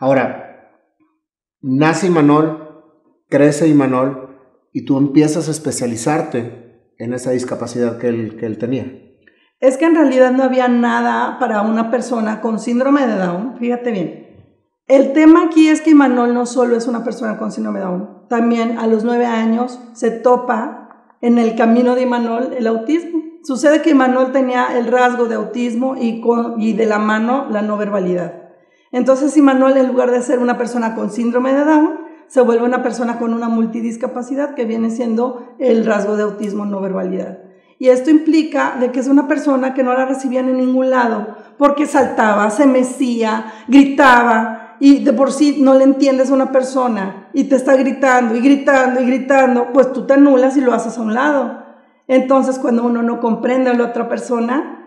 Ahora, 0.00 0.82
nace 1.60 2.08
Imanol, 2.08 2.82
crece 3.28 3.68
Imanol 3.68 4.36
y 4.72 4.84
tú 4.84 4.98
empiezas 4.98 5.46
a 5.46 5.52
especializarte 5.52 6.90
en 6.98 7.14
esa 7.14 7.30
discapacidad 7.30 7.98
que 7.98 8.08
él, 8.08 8.36
que 8.36 8.46
él 8.46 8.58
tenía. 8.58 8.84
Es 9.60 9.76
que 9.76 9.84
en 9.84 9.94
realidad 9.94 10.32
no 10.32 10.42
había 10.42 10.66
nada 10.66 11.38
para 11.38 11.62
una 11.62 11.92
persona 11.92 12.40
con 12.40 12.58
síndrome 12.58 13.06
de 13.06 13.14
Down, 13.14 13.58
fíjate 13.60 13.92
bien. 13.92 14.50
El 14.88 15.12
tema 15.12 15.44
aquí 15.44 15.68
es 15.68 15.82
que 15.82 15.90
Imanol 15.90 16.34
no 16.34 16.46
solo 16.46 16.74
es 16.76 16.88
una 16.88 17.04
persona 17.04 17.38
con 17.38 17.52
síndrome 17.52 17.78
de 17.78 17.84
Down, 17.84 18.26
también 18.28 18.78
a 18.78 18.88
los 18.88 19.04
nueve 19.04 19.26
años 19.26 19.78
se 19.92 20.10
topa 20.10 21.06
en 21.20 21.38
el 21.38 21.54
camino 21.54 21.94
de 21.94 22.02
Imanol 22.02 22.54
el 22.54 22.66
autismo. 22.66 23.21
Sucede 23.42 23.82
que 23.82 23.90
Imanol 23.90 24.30
tenía 24.30 24.78
el 24.78 24.86
rasgo 24.86 25.26
de 25.26 25.34
autismo 25.34 25.96
y, 25.96 26.72
de 26.74 26.86
la 26.86 26.98
mano 26.98 27.46
la 27.50 27.62
no 27.62 27.76
verbalidad. 27.76 28.34
Entonces 28.92 29.36
Imanol, 29.36 29.76
en 29.76 29.88
lugar 29.88 30.10
de 30.10 30.22
ser 30.22 30.38
una 30.38 30.56
persona 30.56 30.94
con 30.94 31.10
síndrome 31.10 31.52
de 31.52 31.64
Down, 31.64 32.00
se 32.28 32.40
vuelve 32.40 32.64
una 32.64 32.82
persona 32.82 33.18
con 33.18 33.34
una 33.34 33.48
multidiscapacidad 33.48 34.54
que 34.54 34.64
viene 34.64 34.90
siendo 34.90 35.54
el 35.58 35.84
rasgo 35.84 36.16
de 36.16 36.22
autismo 36.22 36.64
no 36.66 36.80
verbalidad. 36.80 37.40
Y 37.78 37.88
esto 37.88 38.10
implica 38.10 38.76
de 38.78 38.92
que 38.92 39.00
es 39.00 39.08
una 39.08 39.26
persona 39.26 39.74
que 39.74 39.82
no 39.82 39.92
la 39.92 40.06
recibían 40.06 40.48
en 40.48 40.58
ningún 40.58 40.90
lado 40.90 41.36
porque 41.58 41.86
saltaba, 41.86 42.48
se 42.50 42.66
mecía, 42.66 43.52
gritaba, 43.66 44.62
y 44.78 45.04
de 45.04 45.12
por 45.12 45.30
sí 45.30 45.58
no 45.60 45.74
le 45.74 45.84
entiendes 45.84 46.30
a 46.30 46.34
una 46.34 46.50
persona 46.50 47.28
y 47.32 47.44
te 47.44 47.54
está 47.54 47.76
gritando 47.76 48.34
y 48.34 48.40
gritando 48.40 49.00
y 49.00 49.06
gritando, 49.06 49.72
pues 49.72 49.92
tú 49.92 50.06
te 50.06 50.14
anulas 50.14 50.56
y 50.56 50.60
lo 50.60 50.74
haces 50.74 50.98
a 50.98 51.02
un 51.02 51.14
lado. 51.14 51.61
Entonces, 52.08 52.58
cuando 52.58 52.84
uno 52.84 53.02
no 53.02 53.20
comprende 53.20 53.70
a 53.70 53.74
la 53.74 53.84
otra 53.84 54.08
persona, 54.08 54.82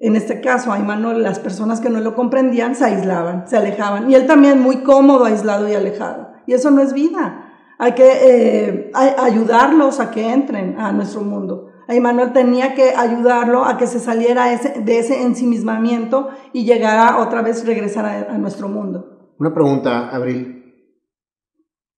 en 0.00 0.16
este 0.16 0.40
caso, 0.40 0.72
a 0.72 0.78
Manuel, 0.78 1.22
las 1.22 1.38
personas 1.38 1.80
que 1.80 1.90
no 1.90 2.00
lo 2.00 2.14
comprendían 2.14 2.74
se 2.74 2.84
aislaban, 2.84 3.48
se 3.48 3.56
alejaban. 3.56 4.10
Y 4.10 4.14
él 4.14 4.26
también 4.26 4.60
muy 4.60 4.78
cómodo, 4.78 5.24
aislado 5.24 5.68
y 5.68 5.74
alejado. 5.74 6.28
Y 6.46 6.52
eso 6.52 6.70
no 6.70 6.82
es 6.82 6.92
vida. 6.92 7.52
Hay 7.78 7.92
que 7.92 8.10
eh, 8.12 8.92
ayudarlos 8.94 10.00
a 10.00 10.10
que 10.10 10.32
entren 10.32 10.78
a 10.78 10.92
nuestro 10.92 11.22
mundo. 11.22 11.70
A 11.88 12.00
Manuel 12.00 12.32
tenía 12.32 12.74
que 12.74 12.94
ayudarlo 12.96 13.64
a 13.64 13.76
que 13.76 13.86
se 13.86 13.98
saliera 13.98 14.46
de 14.46 14.98
ese 14.98 15.22
ensimismamiento 15.22 16.28
y 16.52 16.64
llegara 16.64 17.18
otra 17.18 17.42
vez, 17.42 17.66
regresar 17.66 18.26
a 18.28 18.38
nuestro 18.38 18.68
mundo. 18.68 19.34
Una 19.38 19.52
pregunta, 19.52 20.08
Abril. 20.08 20.53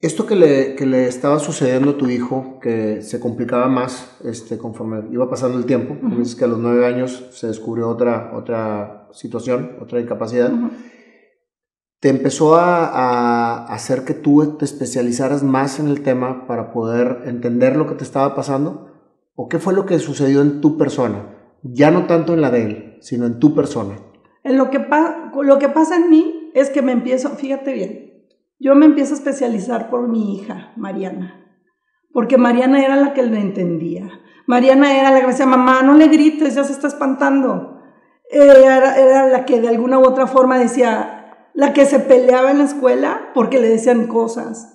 Esto 0.07 0.25
que 0.25 0.37
le, 0.37 0.77
que 0.77 0.87
le, 0.87 1.09
estaba 1.09 1.41
sucediendo 1.41 1.91
a 1.91 1.99
tu 1.99 2.09
hijo, 2.09 2.61
que 2.63 3.03
se 3.03 3.19
complicaba 3.19 3.67
más 3.67 4.17
este, 4.23 4.57
conforme 4.57 5.03
iba 5.11 5.29
pasando 5.29 5.59
el 5.59 5.67
tiempo, 5.67 5.97
uh 6.01 6.19
dices 6.19 6.37
que 6.37 6.45
a 6.45 6.47
los 6.47 6.61
nueve 6.61 6.87
años 6.87 7.27
se 7.33 7.49
descubrió 7.49 7.89
otra, 7.89 8.31
otra 8.33 9.09
situación, 9.11 9.79
otra 9.83 10.01
incapacidad, 10.01 10.53
¿te 11.99 12.09
empezó 12.09 12.55
a, 12.55 12.87
a, 12.87 13.65
hacer 13.65 14.05
que 14.05 14.15
tú 14.15 14.57
te 14.57 14.65
especializaras 14.65 15.43
más 15.43 15.81
en 15.81 15.89
el 15.89 16.05
tema 16.05 16.47
para 16.47 16.71
poder 16.71 17.23
entender 17.25 17.75
lo 17.75 17.89
que 17.89 17.97
te 17.97 18.05
estaba 18.05 18.37
pasando? 18.37 18.93
¿O 19.35 19.49
qué 19.49 19.59
fue 19.59 19.75
lo 19.75 19.87
que 19.87 19.99
sucedió 19.99 20.41
en 20.41 20.61
tu 20.61 20.79
persona? 20.79 21.35
Ya 21.65 21.91
no 21.91 22.07
tanto 22.07 22.33
en 22.33 22.43
la 22.43 22.53
de 22.53 22.63
él, 22.63 22.99
sino 23.01 23.27
en 23.27 23.41
tu 23.41 23.57
persona. 23.57 23.97
En 24.45 24.57
lo 24.57 24.71
que, 24.71 24.79
lo 25.43 25.59
que 25.59 25.69
pasa 25.69 25.97
en 25.97 26.11
mí 26.11 26.53
es 26.55 26.71
que 26.71 26.81
me 26.81 26.93
empiezo, 26.93 27.31
fíjate 27.31 27.73
bien, 27.73 28.06
yo 28.59 28.75
me 28.75 28.87
empiezo 28.87 29.15
a 29.15 29.19
especializar 29.19 29.91
por 29.91 30.09
mi 30.09 30.35
hija, 30.35 30.73
Mariana, 30.77 31.45
porque 32.13 32.39
Mariana 32.39 32.85
era 32.85 32.97
la 32.97 33.13
que 33.13 33.23
le 33.23 33.39
entendía. 33.39 34.09
Mariana 34.47 34.99
era 34.99 35.11
la 35.11 35.21
que 35.21 35.27
decía, 35.27 35.47
mamá, 35.47 35.83
no 35.83 35.95
le 35.95 36.09
grites, 36.09 36.55
ya 36.55 36.65
se 36.65 36.73
está 36.73 36.87
espantando. 36.87 37.83
Era, 38.31 38.97
era 38.97 39.27
la 39.29 39.45
que 39.45 39.61
de 39.61 39.69
alguna 39.69 39.99
u 39.99 40.05
otra 40.07 40.27
forma 40.27 40.59
decía, 40.59 41.17
la 41.55 41.73
que 41.73 41.85
se 41.87 41.99
peleaba 41.99 42.51
en 42.51 42.59
la 42.59 42.65
escuela 42.65 43.31
porque 43.35 43.61
le 43.61 43.69
decían 43.69 44.07
cosas. 44.07 44.73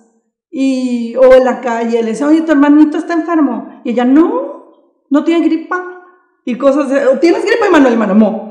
Y, 0.50 1.16
o 1.16 1.32
en 1.32 1.44
la 1.44 1.60
calle, 1.60 2.02
le 2.02 2.10
decía, 2.10 2.26
oye, 2.26 2.42
tu 2.42 2.52
hermanito 2.52 2.98
está 2.98 3.14
enfermo. 3.14 3.80
Y 3.84 3.90
ella, 3.90 4.04
no, 4.04 4.98
no 5.08 5.24
tiene 5.24 5.46
gripa. 5.46 6.04
Y 6.44 6.58
cosas, 6.58 6.90
de, 6.90 7.00
¿tienes 7.20 7.44
gripa, 7.44 7.70
Manuel? 7.70 7.94
Hermano, 7.94 8.50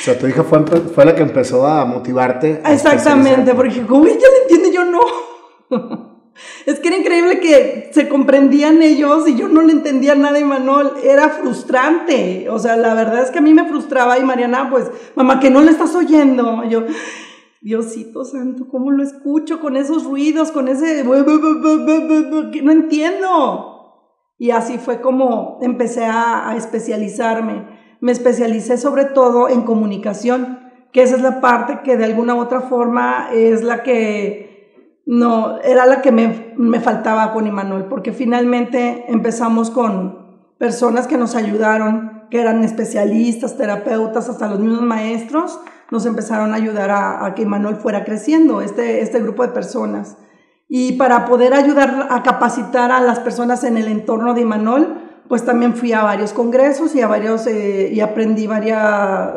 O 0.00 0.04
sea, 0.04 0.18
tu 0.18 0.26
hija 0.26 0.42
fue, 0.42 0.64
fue 0.64 1.04
la 1.04 1.14
que 1.14 1.22
empezó 1.22 1.66
a 1.66 1.84
motivarte. 1.84 2.62
Exactamente, 2.66 3.54
porque 3.54 3.82
como 3.86 4.06
ella 4.06 4.16
le 4.16 4.42
entiende, 4.42 4.72
yo 4.72 4.84
no. 4.84 5.00
Es 6.66 6.80
que 6.80 6.88
era 6.88 6.96
increíble 6.96 7.40
que 7.40 7.90
se 7.92 8.08
comprendían 8.08 8.82
ellos 8.82 9.28
y 9.28 9.36
yo 9.36 9.48
no 9.48 9.62
le 9.62 9.72
entendía 9.72 10.14
nada 10.14 10.38
y 10.38 10.44
Manuel. 10.44 10.90
Era 11.04 11.28
frustrante. 11.28 12.48
O 12.50 12.58
sea, 12.58 12.76
la 12.76 12.94
verdad 12.94 13.22
es 13.22 13.30
que 13.30 13.38
a 13.38 13.42
mí 13.42 13.52
me 13.52 13.66
frustraba 13.66 14.18
y 14.18 14.24
Mariana, 14.24 14.70
pues, 14.70 14.90
mamá, 15.14 15.40
que 15.40 15.50
no 15.50 15.60
le 15.60 15.70
estás 15.70 15.94
oyendo. 15.94 16.64
Yo, 16.64 16.84
Diosito 17.60 18.24
santo, 18.24 18.66
¿cómo 18.68 18.90
lo 18.90 19.02
escucho 19.02 19.60
con 19.60 19.76
esos 19.76 20.04
ruidos, 20.04 20.50
con 20.50 20.68
ese... 20.68 21.04
que 22.52 22.62
no 22.62 22.72
entiendo? 22.72 23.68
Y 24.38 24.50
así 24.50 24.78
fue 24.78 25.00
como 25.00 25.58
empecé 25.62 26.04
a, 26.04 26.50
a 26.50 26.56
especializarme 26.56 27.71
me 28.02 28.10
especialicé 28.10 28.78
sobre 28.78 29.04
todo 29.04 29.48
en 29.48 29.62
comunicación, 29.62 30.58
que 30.92 31.02
esa 31.02 31.14
es 31.14 31.22
la 31.22 31.40
parte 31.40 31.80
que 31.84 31.96
de 31.96 32.04
alguna 32.04 32.34
u 32.34 32.40
otra 32.40 32.60
forma 32.62 33.28
es 33.32 33.62
la 33.62 33.84
que 33.84 35.00
no, 35.06 35.60
era 35.60 35.86
la 35.86 36.02
que 36.02 36.10
me, 36.10 36.52
me 36.56 36.80
faltaba 36.80 37.32
con 37.32 37.46
Imanuel, 37.46 37.84
porque 37.84 38.12
finalmente 38.12 39.04
empezamos 39.06 39.70
con 39.70 40.50
personas 40.58 41.06
que 41.06 41.16
nos 41.16 41.36
ayudaron, 41.36 42.24
que 42.28 42.40
eran 42.40 42.64
especialistas, 42.64 43.56
terapeutas, 43.56 44.28
hasta 44.28 44.48
los 44.48 44.58
mismos 44.58 44.82
maestros, 44.82 45.60
nos 45.92 46.04
empezaron 46.04 46.54
a 46.54 46.56
ayudar 46.56 46.90
a, 46.90 47.32
que 47.36 47.42
Imanuel 47.42 47.76
fuera 47.76 48.04
creciendo, 48.04 48.62
este, 48.62 49.00
este 49.00 49.20
grupo 49.20 49.44
de 49.44 49.50
personas. 49.50 50.16
Y 50.68 50.94
para 50.94 51.24
poder 51.26 51.54
ayudar 51.54 52.08
a 52.10 52.22
capacitar 52.24 52.90
a 52.90 53.00
las 53.00 53.20
personas 53.20 53.62
en 53.62 53.76
el 53.76 53.86
entorno 53.86 54.34
de 54.34 54.40
Imanol, 54.40 55.01
pues 55.28 55.44
también 55.44 55.74
fui 55.74 55.92
a 55.92 56.02
varios 56.02 56.32
congresos 56.32 56.94
y 56.94 57.00
a 57.00 57.08
varios 57.08 57.46
eh, 57.46 57.90
y 57.92 58.00
aprendí 58.00 58.46
varias 58.46 59.34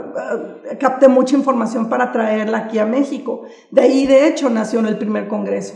eh, 0.72 0.78
capté 0.80 1.08
mucha 1.08 1.36
información 1.36 1.90
para 1.90 2.12
traerla 2.12 2.60
aquí 2.60 2.80
a 2.80 2.86
México. 2.86 3.44
De 3.72 3.82
ahí 3.82 4.08
de 4.08 4.28
hecho 4.28 4.50
nació 4.50 4.80
el 4.82 4.98
primer 4.98 5.28
congreso. 5.28 5.76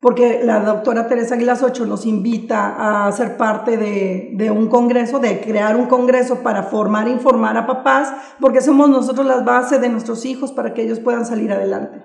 Porque 0.00 0.40
la 0.42 0.60
doctora 0.60 1.08
Teresa 1.08 1.34
Aguilas 1.34 1.62
Ocho 1.62 1.84
nos 1.84 2.06
invita 2.06 3.06
a 3.06 3.12
ser 3.12 3.36
parte 3.36 3.76
de, 3.76 4.30
de 4.32 4.50
un 4.50 4.68
congreso, 4.68 5.18
de 5.18 5.42
crear 5.42 5.76
un 5.76 5.88
congreso 5.88 6.36
para 6.36 6.62
formar 6.62 7.06
e 7.06 7.10
informar 7.10 7.58
a 7.58 7.66
papás, 7.66 8.10
porque 8.40 8.62
somos 8.62 8.88
nosotros 8.88 9.26
las 9.26 9.44
bases 9.44 9.78
de 9.82 9.90
nuestros 9.90 10.24
hijos 10.24 10.52
para 10.52 10.72
que 10.72 10.84
ellos 10.84 11.00
puedan 11.00 11.26
salir 11.26 11.52
adelante. 11.52 12.02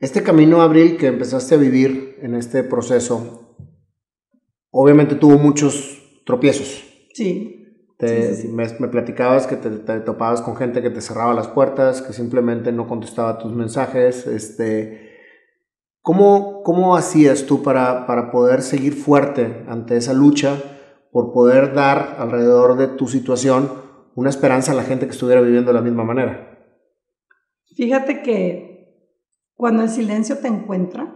Este 0.00 0.22
camino, 0.22 0.62
Abril, 0.62 0.96
que 0.96 1.08
empezaste 1.08 1.54
a 1.54 1.58
vivir 1.58 2.18
en 2.22 2.34
este 2.34 2.64
proceso, 2.64 3.56
obviamente 4.70 5.14
tuvo 5.14 5.36
muchos 5.36 6.01
tropiezos. 6.24 6.84
Sí. 7.12 7.58
Me, 8.50 8.88
platicabas 8.88 9.46
que 9.46 9.54
te, 9.54 9.70
topabas 10.00 10.42
con 10.42 10.56
gente 10.56 10.82
que 10.82 10.90
te 10.90 11.00
cerraba 11.00 11.34
las 11.34 11.46
puertas, 11.46 12.02
que 12.02 12.12
simplemente 12.12 12.72
no 12.72 12.88
contestaba 12.88 13.38
tus 13.38 13.52
mensajes. 13.52 14.26
Este, 14.26 15.20
¿cómo, 16.00 16.62
¿Cómo 16.64 16.96
hacías 16.96 17.46
tú 17.46 17.62
para, 17.62 18.06
para 18.06 18.32
poder 18.32 18.62
seguir 18.62 18.94
fuerte 18.94 19.64
ante 19.68 19.96
esa 19.96 20.14
lucha 20.14 20.60
por 21.12 21.32
poder 21.32 21.74
dar 21.74 22.16
alrededor 22.18 22.76
de 22.76 22.88
tu 22.88 23.06
situación 23.06 23.70
una 24.16 24.30
esperanza 24.30 24.72
a 24.72 24.74
la 24.74 24.82
gente 24.82 25.06
que 25.06 25.12
estuviera 25.12 25.40
viviendo 25.40 25.70
de 25.70 25.78
la 25.78 25.84
misma 25.84 26.02
manera? 26.02 26.58
Fíjate 27.76 28.22
que 28.22 28.72
cuando 29.54 29.84
el 29.84 29.88
silencio 29.88 30.38
te 30.38 30.48
encuentra, 30.48 31.14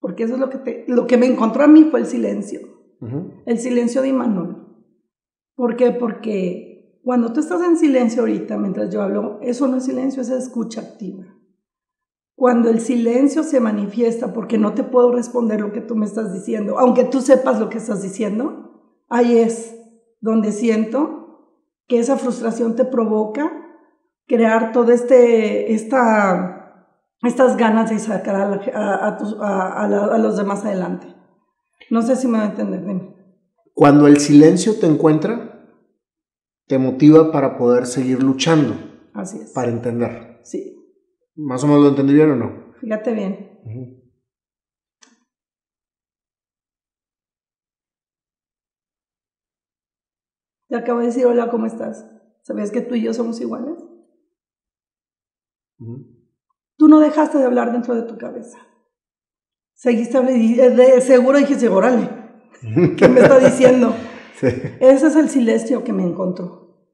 porque 0.00 0.24
eso 0.24 0.34
es 0.34 0.40
lo 0.40 0.50
que, 0.50 0.58
te, 0.58 0.84
lo 0.88 1.06
que 1.06 1.16
me 1.16 1.26
encontró 1.26 1.62
a 1.62 1.68
mí 1.68 1.84
fue 1.84 2.00
el 2.00 2.06
silencio 2.06 2.71
el 3.46 3.58
silencio 3.58 4.02
de 4.02 4.08
Imanol. 4.08 4.62
¿Por 5.54 5.76
qué? 5.76 5.90
Porque 5.90 7.00
cuando 7.02 7.32
tú 7.32 7.40
estás 7.40 7.62
en 7.62 7.76
silencio 7.76 8.22
ahorita, 8.22 8.56
mientras 8.56 8.90
yo 8.90 9.02
hablo, 9.02 9.38
eso 9.42 9.66
no 9.66 9.78
es 9.78 9.84
silencio, 9.84 10.22
es 10.22 10.30
escucha 10.30 10.80
activa. 10.80 11.24
Cuando 12.36 12.70
el 12.70 12.80
silencio 12.80 13.42
se 13.42 13.60
manifiesta 13.60 14.32
porque 14.32 14.56
no 14.56 14.72
te 14.74 14.84
puedo 14.84 15.12
responder 15.12 15.60
lo 15.60 15.72
que 15.72 15.80
tú 15.80 15.96
me 15.96 16.06
estás 16.06 16.32
diciendo, 16.32 16.78
aunque 16.78 17.04
tú 17.04 17.20
sepas 17.20 17.60
lo 17.60 17.68
que 17.68 17.78
estás 17.78 18.02
diciendo, 18.02 19.02
ahí 19.08 19.38
es 19.38 19.76
donde 20.20 20.52
siento 20.52 21.58
que 21.88 21.98
esa 21.98 22.16
frustración 22.16 22.76
te 22.76 22.84
provoca 22.84 23.52
crear 24.26 24.72
todo 24.72 24.92
este, 24.92 25.72
esta, 25.74 26.86
estas 27.22 27.56
ganas 27.56 27.90
de 27.90 27.98
sacar 27.98 28.36
a 28.74 30.18
los 30.18 30.36
demás 30.36 30.64
adelante. 30.64 31.21
No 31.92 32.00
sé 32.00 32.16
si 32.16 32.26
me 32.26 32.38
va 32.38 32.44
a 32.44 32.48
entender. 32.48 32.80
Dime. 32.80 33.14
Cuando 33.74 34.06
el 34.06 34.16
silencio 34.16 34.80
te 34.80 34.86
encuentra, 34.86 35.68
te 36.66 36.78
motiva 36.78 37.30
para 37.30 37.58
poder 37.58 37.84
seguir 37.84 38.22
luchando. 38.22 38.74
Así 39.12 39.36
es. 39.36 39.52
Para 39.52 39.70
entender. 39.70 40.40
Sí. 40.42 40.74
¿Más 41.34 41.62
o 41.62 41.66
menos 41.66 41.82
lo 41.82 41.88
entendí 41.90 42.14
bien 42.14 42.30
o 42.30 42.36
no? 42.36 42.72
Fíjate 42.80 43.12
bien. 43.12 43.60
Te 50.68 50.76
acabo 50.76 51.00
de 51.00 51.06
decir, 51.08 51.26
hola, 51.26 51.50
¿cómo 51.50 51.66
estás? 51.66 52.10
¿Sabías 52.40 52.70
que 52.70 52.80
tú 52.80 52.94
y 52.94 53.02
yo 53.02 53.12
somos 53.12 53.38
iguales? 53.42 53.76
Tú 56.78 56.88
no 56.88 57.00
dejaste 57.00 57.36
de 57.36 57.44
hablar 57.44 57.70
dentro 57.70 57.94
de 57.94 58.04
tu 58.04 58.16
cabeza 58.16 58.71
seguiste 59.82 60.22
de, 60.22 61.00
seguro 61.00 61.38
dijiste, 61.38 61.68
órale, 61.68 62.08
¿qué 62.96 63.08
me 63.08 63.20
está 63.20 63.40
diciendo? 63.40 63.92
Ese 64.40 65.08
es 65.08 65.16
el 65.16 65.28
silencio 65.28 65.82
que 65.82 65.92
me 65.92 66.04
encontró. 66.04 66.86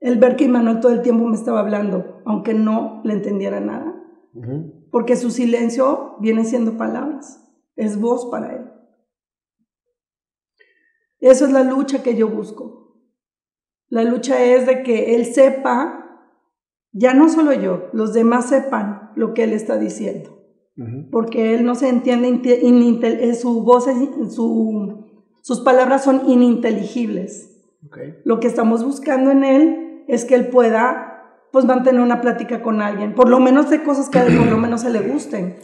El 0.00 0.18
ver 0.18 0.34
que 0.34 0.48
Manuel 0.48 0.80
todo 0.80 0.90
el 0.90 1.02
tiempo 1.02 1.24
me 1.26 1.36
estaba 1.36 1.60
hablando, 1.60 2.22
aunque 2.26 2.54
no 2.54 3.02
le 3.04 3.12
entendiera 3.12 3.60
nada. 3.60 3.94
Porque 4.90 5.14
su 5.14 5.30
silencio 5.30 6.16
viene 6.18 6.44
siendo 6.44 6.76
palabras, 6.76 7.40
es 7.76 8.00
voz 8.00 8.26
para 8.26 8.56
él. 8.56 8.72
Esa 11.20 11.44
es 11.44 11.52
la 11.52 11.62
lucha 11.62 12.02
que 12.02 12.16
yo 12.16 12.28
busco. 12.28 12.98
La 13.88 14.02
lucha 14.02 14.42
es 14.42 14.66
de 14.66 14.82
que 14.82 15.14
él 15.14 15.24
sepa, 15.26 16.18
ya 16.90 17.14
no 17.14 17.28
solo 17.28 17.52
yo, 17.52 17.90
los 17.92 18.12
demás 18.12 18.48
sepan 18.48 19.12
lo 19.14 19.34
que 19.34 19.44
él 19.44 19.52
está 19.52 19.78
diciendo 19.78 20.33
porque 21.10 21.54
él 21.54 21.64
no 21.64 21.74
se 21.74 21.88
entiende, 21.88 22.40
eh, 22.44 23.34
su 23.34 23.62
voz, 23.62 23.86
su, 24.30 25.04
sus 25.40 25.60
palabras 25.60 26.02
son 26.02 26.28
ininteligibles. 26.28 27.50
Lo 28.24 28.40
que 28.40 28.48
estamos 28.48 28.84
buscando 28.84 29.30
en 29.30 29.44
él 29.44 30.04
es 30.08 30.24
que 30.24 30.34
él 30.34 30.48
pueda 30.48 31.10
pues 31.52 31.64
mantener 31.66 32.00
una 32.00 32.20
plática 32.20 32.62
con 32.62 32.82
alguien, 32.82 33.14
por 33.14 33.28
lo 33.28 33.38
menos 33.38 33.70
de 33.70 33.84
cosas 33.84 34.08
que 34.08 34.18
por 34.18 34.46
lo 34.48 34.58
menos 34.58 34.80
se 34.80 34.90
le 34.90 35.00
gusten. 35.00 35.56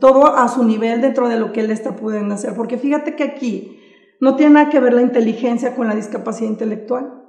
Todo 0.00 0.34
a 0.34 0.48
su 0.48 0.64
nivel 0.64 1.02
dentro 1.02 1.28
de 1.28 1.38
lo 1.38 1.52
que 1.52 1.60
él 1.60 1.70
está 1.70 1.94
pudiendo 1.94 2.34
hacer, 2.34 2.54
porque 2.54 2.78
fíjate 2.78 3.16
que 3.16 3.24
aquí 3.24 3.78
no 4.18 4.36
tiene 4.36 4.54
nada 4.54 4.70
que 4.70 4.80
ver 4.80 4.94
la 4.94 5.02
inteligencia 5.02 5.74
con 5.74 5.88
la 5.88 5.94
discapacidad 5.94 6.48
intelectual. 6.48 7.22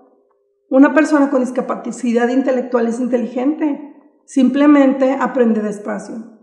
Una 0.70 0.94
persona 0.94 1.30
con 1.30 1.42
discapacidad 1.42 2.30
intelectual 2.30 2.88
es 2.88 3.02
inteligente, 3.02 3.94
simplemente 4.24 5.18
aprende 5.20 5.62
despacio. 5.62 6.37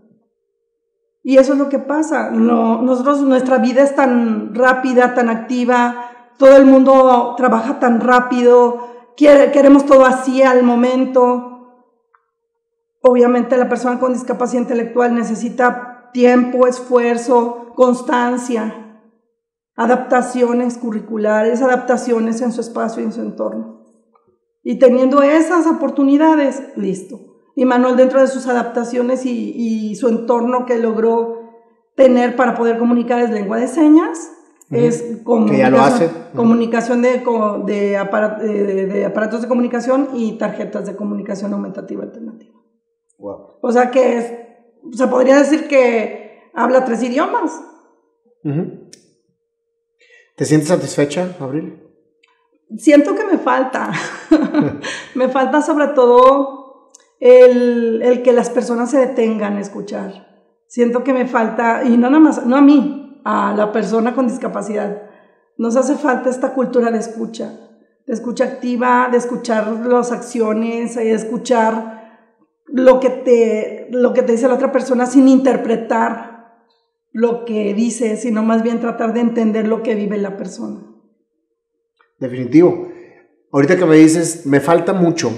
Y 1.27 1.39
eso 1.39 1.53
es 1.53 1.59
lo 1.59 1.69
que 1.69 1.79
pasa. 1.79 2.29
No, 2.29 2.83
nosotros, 2.83 3.23
nuestra 3.23 3.57
vida 3.57 3.81
es 3.81 3.95
tan 3.95 4.53
rápida, 4.53 5.15
tan 5.15 5.27
activa, 5.27 6.11
todo 6.37 6.55
el 6.55 6.67
mundo 6.67 7.33
trabaja 7.35 7.79
tan 7.79 7.99
rápido, 7.99 9.13
quiere, 9.17 9.51
queremos 9.51 9.87
todo 9.87 10.05
así 10.05 10.43
al 10.43 10.61
momento. 10.61 11.51
obviamente 13.01 13.57
la 13.57 13.67
persona 13.67 13.99
con 13.99 14.13
discapacidad 14.13 14.61
intelectual 14.61 15.15
necesita 15.15 16.11
tiempo, 16.13 16.67
esfuerzo, 16.67 17.71
constancia, 17.75 19.01
adaptaciones 19.75 20.77
curriculares, 20.77 21.63
adaptaciones 21.63 22.41
en 22.41 22.51
su 22.51 22.61
espacio 22.61 23.01
y 23.01 23.05
en 23.05 23.13
su 23.13 23.21
entorno. 23.21 23.83
Y 24.61 24.77
teniendo 24.77 25.23
esas 25.23 25.65
oportunidades, 25.65 26.61
listo. 26.75 27.34
Y 27.55 27.65
Manuel 27.65 27.95
dentro 27.95 28.19
de 28.19 28.27
sus 28.27 28.47
adaptaciones 28.47 29.25
y, 29.25 29.95
su 29.95 30.09
entorno 30.09 30.65
que 30.65 30.77
logró 30.77 31.53
tener 31.95 32.35
para 32.35 32.55
poder 32.55 32.77
comunicar 32.77 33.21
es 33.21 33.31
lengua 33.31 33.57
de 33.57 33.67
señas, 33.67 34.31
es 34.69 35.21
comunicación, 35.23 36.11
comunicación 36.35 37.01
de, 37.01 37.23
de, 37.65 39.05
aparatos 39.05 39.41
de 39.41 39.47
comunicación 39.47 40.09
y 40.13 40.37
tarjetas 40.37 40.85
de 40.85 40.95
comunicación 40.95 41.53
aumentativa 41.53 42.03
alternativa. 42.03 42.59
O 43.17 43.71
sea 43.71 43.89
que 43.89 44.17
es, 44.17 44.97
se 44.97 45.07
podría 45.07 45.37
decir 45.37 45.67
que 45.69 46.49
habla 46.53 46.83
tres 46.83 47.01
idiomas. 47.03 47.63
¿Te 50.35 50.43
sientes 50.43 50.67
satisfecha, 50.67 51.35
Abril? 51.39 51.81
Siento 52.77 53.15
que 53.15 53.23
me 53.23 53.37
falta. 53.37 53.91
me 55.15 55.29
falta 55.29 55.61
sobre 55.61 55.87
todo 55.89 56.64
el, 57.19 58.01
el, 58.03 58.21
que 58.23 58.33
las 58.33 58.49
personas 58.49 58.91
se 58.91 58.99
detengan 58.99 59.57
a 59.57 59.61
escuchar. 59.61 60.27
Siento 60.67 61.03
que 61.03 61.13
me 61.13 61.27
falta, 61.27 61.83
y 61.83 61.97
no 61.97 62.09
nada 62.09 62.19
más, 62.19 62.45
no 62.45 62.55
a 62.55 62.61
mí, 62.61 63.21
a 63.23 63.53
la 63.55 63.71
persona 63.71 64.13
con 64.13 64.27
discapacidad. 64.27 65.03
Nos 65.57 65.75
hace 65.75 65.95
falta 65.95 66.29
esta 66.29 66.53
cultura 66.53 66.91
de 66.91 66.99
escucha, 66.99 67.57
de 68.05 68.13
escucha 68.13 68.43
activa, 68.43 69.09
de 69.11 69.17
escuchar 69.17 69.67
las 69.85 70.11
acciones, 70.11 70.95
de 70.95 71.13
escuchar 71.13 71.95
lo 72.67 72.99
que 72.99 73.09
te, 73.09 73.87
lo 73.91 74.13
que 74.13 74.21
te 74.21 74.33
dice 74.33 74.47
la 74.47 74.55
otra 74.55 74.71
persona 74.71 75.05
sin 75.05 75.27
interpretar 75.27 76.35
lo 77.11 77.45
que 77.45 77.73
dice, 77.73 78.17
sino 78.17 78.43
más 78.43 78.61
bien 78.61 78.81
tratar 78.81 79.13
de 79.13 79.21
entender 79.21 79.67
lo 79.67 79.81
que 79.83 79.95
vive 79.95 80.17
la 80.17 80.35
persona. 80.35 80.81
Definitivo. 82.19 82.89
Ahorita 83.53 83.77
que 83.77 83.85
me 83.85 83.95
dices, 83.95 84.45
me 84.45 84.59
falta 84.59 84.91
mucho. 84.91 85.31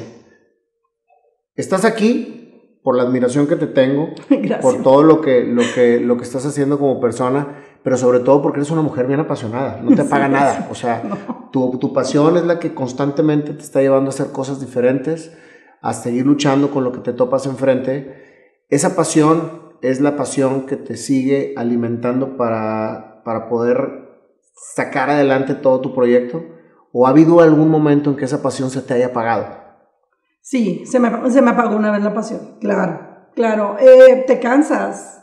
Estás 1.58 1.84
aquí 1.84 2.80
por 2.84 2.96
la 2.96 3.04
admiración 3.04 3.48
que 3.48 3.58
te 3.58 3.68
tengo, 3.68 4.12
por 4.62 4.84
todo 4.84 5.04
lo 5.04 5.20
que, 5.20 5.44
lo, 5.44 5.64
que, 5.76 6.00
lo 6.00 6.16
que 6.16 6.24
estás 6.24 6.46
haciendo 6.46 6.80
como 6.80 7.02
persona, 7.02 7.64
pero 7.84 7.98
sobre 7.98 8.20
todo 8.20 8.42
porque 8.42 8.60
eres 8.60 8.72
una 8.72 8.82
mujer 8.82 9.08
bien 9.08 9.20
apasionada, 9.20 9.82
no 9.82 9.96
te 9.96 10.04
paga 10.04 10.30
nada. 10.30 10.68
O 10.72 10.76
sea, 10.76 11.04
tu, 11.52 11.78
tu 11.80 11.92
pasión 11.92 12.38
es 12.38 12.46
la 12.46 12.60
que 12.60 12.74
constantemente 12.74 13.54
te 13.54 13.64
está 13.64 13.82
llevando 13.82 14.10
a 14.10 14.14
hacer 14.14 14.32
cosas 14.32 14.62
diferentes 14.62 15.36
a 15.82 15.94
seguir 15.94 16.26
luchando 16.26 16.72
con 16.72 16.84
lo 16.84 16.92
que 16.92 17.00
te 17.00 17.14
topas 17.14 17.46
enfrente, 17.46 18.56
esa 18.70 18.96
pasión 18.96 19.76
es 19.82 20.02
la 20.02 20.16
pasión 20.16 20.66
que 20.66 20.76
te 20.76 20.98
sigue 20.98 21.54
alimentando 21.56 22.38
para, 22.38 23.22
para 23.24 23.48
poder 23.48 24.08
sacar 24.54 25.10
adelante 25.10 25.56
todo 25.56 25.82
tu 25.82 25.94
proyecto? 25.94 26.44
¿O 26.92 27.06
ha 27.06 27.12
habido 27.12 27.42
algún 27.42 27.70
momento 27.70 28.10
en 28.10 28.16
que 28.16 28.26
esa 28.26 28.42
pasión 28.42 28.70
se 28.70 28.82
te 28.82 28.94
haya 28.94 29.08
apagado? 29.08 29.67
Sí, 30.50 30.86
se 30.86 30.98
me, 30.98 31.30
se 31.30 31.42
me 31.42 31.52
apagó 31.52 31.76
una 31.76 31.92
vez 31.92 32.02
la 32.02 32.14
pasión, 32.14 32.56
claro, 32.62 33.28
claro. 33.36 33.76
Eh, 33.82 34.24
te 34.26 34.40
cansas, 34.40 35.22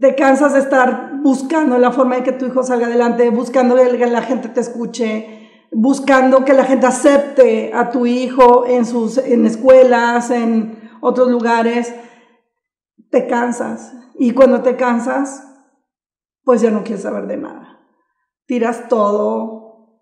te 0.00 0.16
cansas 0.16 0.54
de 0.54 0.58
estar 0.58 1.20
buscando 1.22 1.78
la 1.78 1.92
forma 1.92 2.16
de 2.16 2.24
que 2.24 2.32
tu 2.32 2.46
hijo 2.46 2.64
salga 2.64 2.88
adelante, 2.88 3.30
buscando 3.30 3.76
que 3.76 4.06
la 4.08 4.22
gente 4.22 4.48
te 4.48 4.58
escuche, 4.58 5.68
buscando 5.70 6.44
que 6.44 6.54
la 6.54 6.64
gente 6.64 6.86
acepte 6.86 7.72
a 7.72 7.90
tu 7.90 8.04
hijo 8.04 8.66
en 8.66 8.84
sus 8.84 9.16
en 9.16 9.46
escuelas, 9.46 10.32
en 10.32 10.90
otros 11.00 11.30
lugares, 11.30 11.94
te 13.12 13.28
cansas. 13.28 13.94
Y 14.18 14.32
cuando 14.32 14.62
te 14.62 14.74
cansas, 14.74 15.46
pues 16.42 16.60
ya 16.62 16.72
no 16.72 16.82
quieres 16.82 17.04
saber 17.04 17.28
de 17.28 17.36
nada. 17.36 17.78
Tiras 18.46 18.88
todo, 18.88 20.00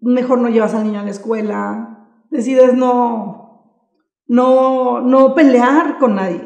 mejor 0.00 0.38
no 0.38 0.48
llevas 0.48 0.72
al 0.72 0.84
niño 0.84 1.00
a 1.00 1.04
la 1.04 1.10
escuela, 1.10 2.08
decides 2.30 2.72
no, 2.72 3.39
no, 4.30 5.00
no 5.00 5.34
pelear 5.34 5.98
con 5.98 6.14
nadie. 6.14 6.40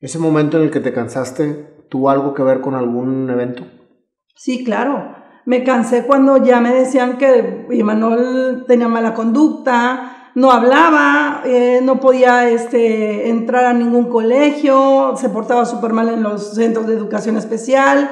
¿Ese 0.00 0.18
momento 0.18 0.56
en 0.56 0.64
el 0.64 0.70
que 0.70 0.80
te 0.80 0.92
cansaste 0.92 1.84
tuvo 1.88 2.10
algo 2.10 2.34
que 2.34 2.42
ver 2.42 2.60
con 2.60 2.74
algún 2.74 3.28
evento? 3.30 3.64
Sí, 4.34 4.64
claro 4.64 5.24
me 5.46 5.62
cansé 5.62 6.04
cuando 6.06 6.42
ya 6.42 6.60
me 6.60 6.72
decían 6.72 7.18
que 7.18 7.66
Emanuel 7.70 8.64
tenía 8.66 8.88
mala 8.88 9.14
conducta, 9.14 10.30
no 10.34 10.50
hablaba, 10.50 11.42
eh, 11.44 11.80
no 11.82 12.00
podía 12.00 12.48
este, 12.48 13.28
entrar 13.28 13.66
a 13.66 13.74
ningún 13.74 14.08
colegio, 14.08 15.14
se 15.16 15.28
portaba 15.28 15.64
súper 15.64 15.92
mal 15.92 16.08
en 16.08 16.22
los 16.22 16.54
centros 16.54 16.86
de 16.86 16.94
educación 16.94 17.36
especial. 17.36 18.10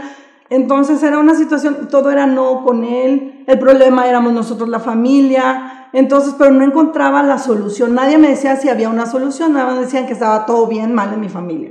Entonces 0.52 1.02
era 1.02 1.18
una 1.18 1.34
situación, 1.34 1.88
todo 1.88 2.10
era 2.10 2.26
no 2.26 2.62
con 2.62 2.84
él, 2.84 3.42
el 3.46 3.58
problema 3.58 4.06
éramos 4.06 4.34
nosotros, 4.34 4.68
la 4.68 4.80
familia, 4.80 5.88
entonces, 5.94 6.34
pero 6.36 6.50
no 6.50 6.62
encontraba 6.62 7.22
la 7.22 7.38
solución, 7.38 7.94
nadie 7.94 8.18
me 8.18 8.28
decía 8.28 8.56
si 8.56 8.68
había 8.68 8.90
una 8.90 9.06
solución, 9.06 9.54
nada 9.54 9.72
más 9.72 9.80
decían 9.80 10.04
que 10.04 10.12
estaba 10.12 10.44
todo 10.44 10.66
bien, 10.66 10.92
mal 10.92 11.14
en 11.14 11.20
mi 11.20 11.30
familia. 11.30 11.70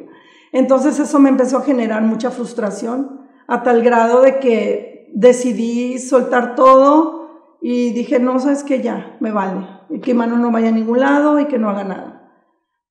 Entonces 0.52 0.98
eso 0.98 1.20
me 1.20 1.30
empezó 1.30 1.60
a 1.60 1.62
generar 1.62 2.02
mucha 2.02 2.32
frustración, 2.32 3.28
a 3.46 3.62
tal 3.62 3.84
grado 3.84 4.22
de 4.22 4.40
que 4.40 5.12
decidí 5.14 6.00
soltar 6.00 6.56
todo 6.56 7.58
y 7.62 7.92
dije, 7.92 8.20
no, 8.20 8.40
sabes 8.40 8.64
que 8.64 8.82
ya, 8.82 9.16
me 9.20 9.32
vale, 9.32 9.64
y 9.92 10.00
que 10.00 10.16
mano 10.16 10.38
no 10.38 10.50
vaya 10.50 10.70
a 10.70 10.72
ningún 10.72 11.02
lado 11.02 11.40
y 11.40 11.46
que 11.46 11.60
no 11.60 11.70
haga 11.70 11.84
nada. 11.84 12.32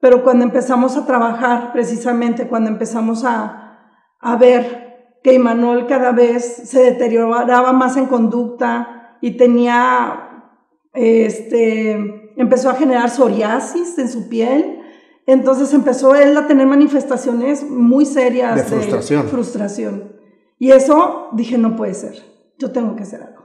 Pero 0.00 0.22
cuando 0.22 0.44
empezamos 0.44 0.96
a 0.96 1.04
trabajar, 1.04 1.72
precisamente 1.72 2.46
cuando 2.46 2.70
empezamos 2.70 3.24
a, 3.24 3.96
a 4.20 4.36
ver 4.36 4.89
que 5.22 5.34
Imanol 5.34 5.86
cada 5.86 6.12
vez 6.12 6.44
se 6.44 6.82
deterioraba 6.82 7.72
más 7.72 7.96
en 7.96 8.06
conducta 8.06 9.16
y 9.20 9.36
tenía, 9.36 10.46
este, 10.94 12.32
empezó 12.36 12.70
a 12.70 12.74
generar 12.74 13.10
psoriasis 13.10 13.98
en 13.98 14.08
su 14.08 14.28
piel, 14.28 14.80
entonces 15.26 15.72
empezó 15.74 16.14
él 16.14 16.36
a 16.36 16.46
tener 16.46 16.66
manifestaciones 16.66 17.68
muy 17.68 18.06
serias 18.06 18.56
de 18.56 18.62
frustración. 18.64 19.22
De 19.22 19.28
frustración. 19.28 20.12
Y 20.58 20.72
eso 20.72 21.28
dije, 21.32 21.58
no 21.58 21.76
puede 21.76 21.94
ser, 21.94 22.14
yo 22.58 22.72
tengo 22.72 22.96
que 22.96 23.02
hacer 23.02 23.22
algo. 23.22 23.44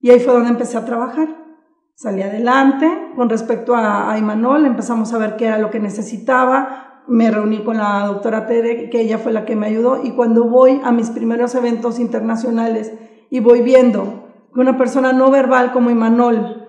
Y 0.00 0.10
ahí 0.10 0.20
fue 0.20 0.32
donde 0.32 0.50
empecé 0.50 0.76
a 0.78 0.84
trabajar. 0.84 1.28
Salí 1.94 2.22
adelante 2.22 2.90
con 3.14 3.28
respecto 3.28 3.76
a, 3.76 4.10
a 4.10 4.18
Imanol, 4.18 4.66
empezamos 4.66 5.12
a 5.12 5.18
ver 5.18 5.36
qué 5.36 5.46
era 5.46 5.58
lo 5.58 5.70
que 5.70 5.78
necesitaba, 5.78 6.91
me 7.08 7.30
reuní 7.30 7.64
con 7.64 7.76
la 7.76 8.06
doctora 8.06 8.46
Tere, 8.46 8.90
que 8.90 9.00
ella 9.00 9.18
fue 9.18 9.32
la 9.32 9.44
que 9.44 9.56
me 9.56 9.66
ayudó, 9.66 10.02
y 10.02 10.12
cuando 10.12 10.44
voy 10.44 10.80
a 10.84 10.92
mis 10.92 11.10
primeros 11.10 11.54
eventos 11.54 11.98
internacionales 11.98 12.92
y 13.30 13.40
voy 13.40 13.62
viendo 13.62 14.28
que 14.54 14.60
una 14.60 14.76
persona 14.76 15.12
no 15.12 15.30
verbal 15.30 15.72
como 15.72 15.90
Imanol 15.90 16.68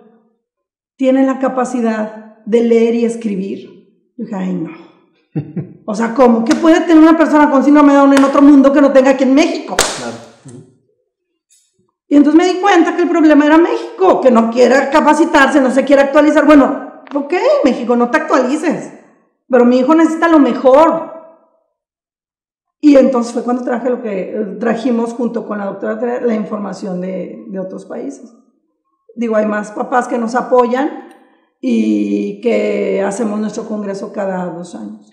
tiene 0.95 1.25
la 1.25 1.39
capacidad 1.39 2.37
de 2.45 2.63
leer 2.63 2.95
y 2.95 3.05
escribir, 3.05 4.13
dije, 4.17 4.35
ay 4.35 4.53
no, 4.53 4.71
o 5.85 5.95
sea, 5.95 6.13
¿cómo? 6.13 6.45
¿Qué 6.45 6.55
puede 6.55 6.81
tener 6.81 6.97
una 6.97 7.17
persona 7.17 7.49
con 7.49 7.63
síndrome 7.63 7.93
de 7.93 7.99
Down 7.99 8.13
en 8.13 8.23
otro 8.23 8.41
mundo 8.41 8.71
que 8.71 8.81
no 8.81 8.91
tenga 8.91 9.11
aquí 9.11 9.23
en 9.23 9.35
México? 9.35 9.75
Y 12.07 12.15
entonces 12.15 12.37
me 12.37 12.53
di 12.53 12.59
cuenta 12.59 12.95
que 12.95 13.01
el 13.01 13.09
problema 13.09 13.43
era 13.45 13.57
México, 13.57 14.21
que 14.21 14.29
no 14.29 14.51
quiere 14.51 14.89
capacitarse, 14.91 15.59
no 15.59 15.71
se 15.71 15.83
quiere 15.83 16.03
actualizar. 16.03 16.45
Bueno, 16.45 17.01
ok, 17.11 17.33
México, 17.63 17.95
no 17.95 18.11
te 18.11 18.17
actualices, 18.17 18.93
pero 19.49 19.65
mi 19.65 19.79
hijo 19.79 19.95
necesita 19.95 20.27
lo 20.27 20.39
mejor. 20.39 21.13
Y 22.79 22.97
entonces 22.97 23.33
fue 23.33 23.43
cuando 23.43 23.63
traje 23.63 23.89
lo 23.89 24.01
que 24.01 24.57
trajimos 24.59 25.13
junto 25.13 25.47
con 25.47 25.57
la 25.59 25.65
doctora 25.65 26.19
la 26.21 26.35
información 26.35 26.99
de, 27.01 27.45
de 27.47 27.59
otros 27.59 27.85
países. 27.85 28.35
Digo, 29.15 29.35
hay 29.35 29.45
más 29.45 29.71
papás 29.71 30.07
que 30.07 30.17
nos 30.17 30.35
apoyan 30.35 31.09
y 31.61 32.41
que 32.41 33.01
hacemos 33.01 33.39
nuestro 33.39 33.65
congreso 33.65 34.11
cada 34.11 34.45
dos 34.47 34.75
años. 34.75 35.09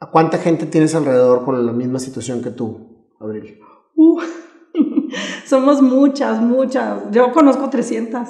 ¿A 0.00 0.10
cuánta 0.10 0.38
gente 0.38 0.66
tienes 0.66 0.94
alrededor 0.94 1.44
con 1.44 1.64
la 1.64 1.72
misma 1.72 2.00
situación 2.00 2.42
que 2.42 2.50
tú, 2.50 3.08
Abril? 3.20 3.60
Uh, 3.94 4.20
somos 5.46 5.80
muchas, 5.80 6.40
muchas. 6.40 7.10
Yo 7.12 7.32
conozco 7.32 7.70
300. 7.70 8.20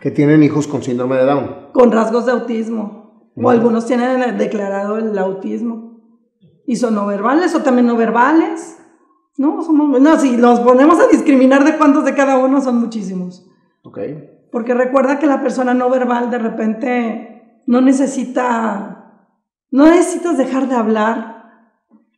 ¿Que 0.00 0.10
tienen 0.10 0.42
hijos 0.42 0.66
con 0.66 0.82
síndrome 0.82 1.16
de 1.16 1.24
Down? 1.24 1.70
Con 1.72 1.92
rasgos 1.92 2.26
de 2.26 2.32
autismo. 2.32 2.97
O 3.40 3.50
algunos 3.50 3.86
tienen 3.86 4.36
declarado 4.36 4.98
el 4.98 5.16
autismo. 5.18 6.00
¿Y 6.66 6.76
son 6.76 6.94
no 6.94 7.06
verbales 7.06 7.54
o 7.54 7.62
también 7.62 7.86
no 7.86 7.96
verbales? 7.96 8.78
No, 9.36 9.62
somos, 9.62 10.00
no, 10.00 10.18
si 10.18 10.36
los 10.36 10.60
ponemos 10.60 10.98
a 10.98 11.06
discriminar 11.06 11.64
de 11.64 11.76
cuántos 11.76 12.04
de 12.04 12.14
cada 12.14 12.38
uno 12.38 12.60
son 12.60 12.80
muchísimos. 12.80 13.48
Ok. 13.84 13.98
Porque 14.50 14.74
recuerda 14.74 15.18
que 15.18 15.26
la 15.26 15.40
persona 15.40 15.74
no 15.74 15.88
verbal 15.88 16.30
de 16.30 16.38
repente 16.38 17.62
no 17.66 17.80
necesita 17.80 18.98
no 19.70 19.86
necesitas 19.86 20.38
dejar 20.38 20.68
de 20.68 20.76
hablar 20.76 21.74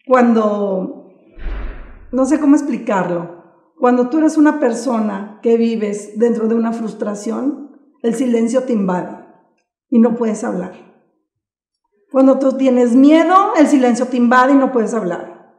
cuando, 0.07 1.13
no 2.13 2.25
sé 2.25 2.39
cómo 2.39 2.55
explicarlo, 2.55 3.41
cuando 3.77 4.09
tú 4.09 4.19
eres 4.19 4.37
una 4.37 4.61
persona 4.61 5.41
que 5.43 5.57
vives 5.57 6.19
dentro 6.19 6.47
de 6.47 6.55
una 6.55 6.73
frustración, 6.73 7.77
el 8.03 8.15
silencio 8.15 8.63
te 8.65 8.73
invade 8.73 9.25
y 9.89 9.99
no 9.99 10.15
puedes 10.15 10.45
hablar. 10.45 10.89
Cuando 12.11 12.38
tú 12.38 12.53
tienes 12.57 12.96
miedo, 12.96 13.53
el 13.57 13.68
silencio 13.68 14.07
te 14.07 14.16
invade 14.16 14.53
y 14.53 14.57
no 14.57 14.73
puedes 14.73 14.94
hablar. 14.94 15.55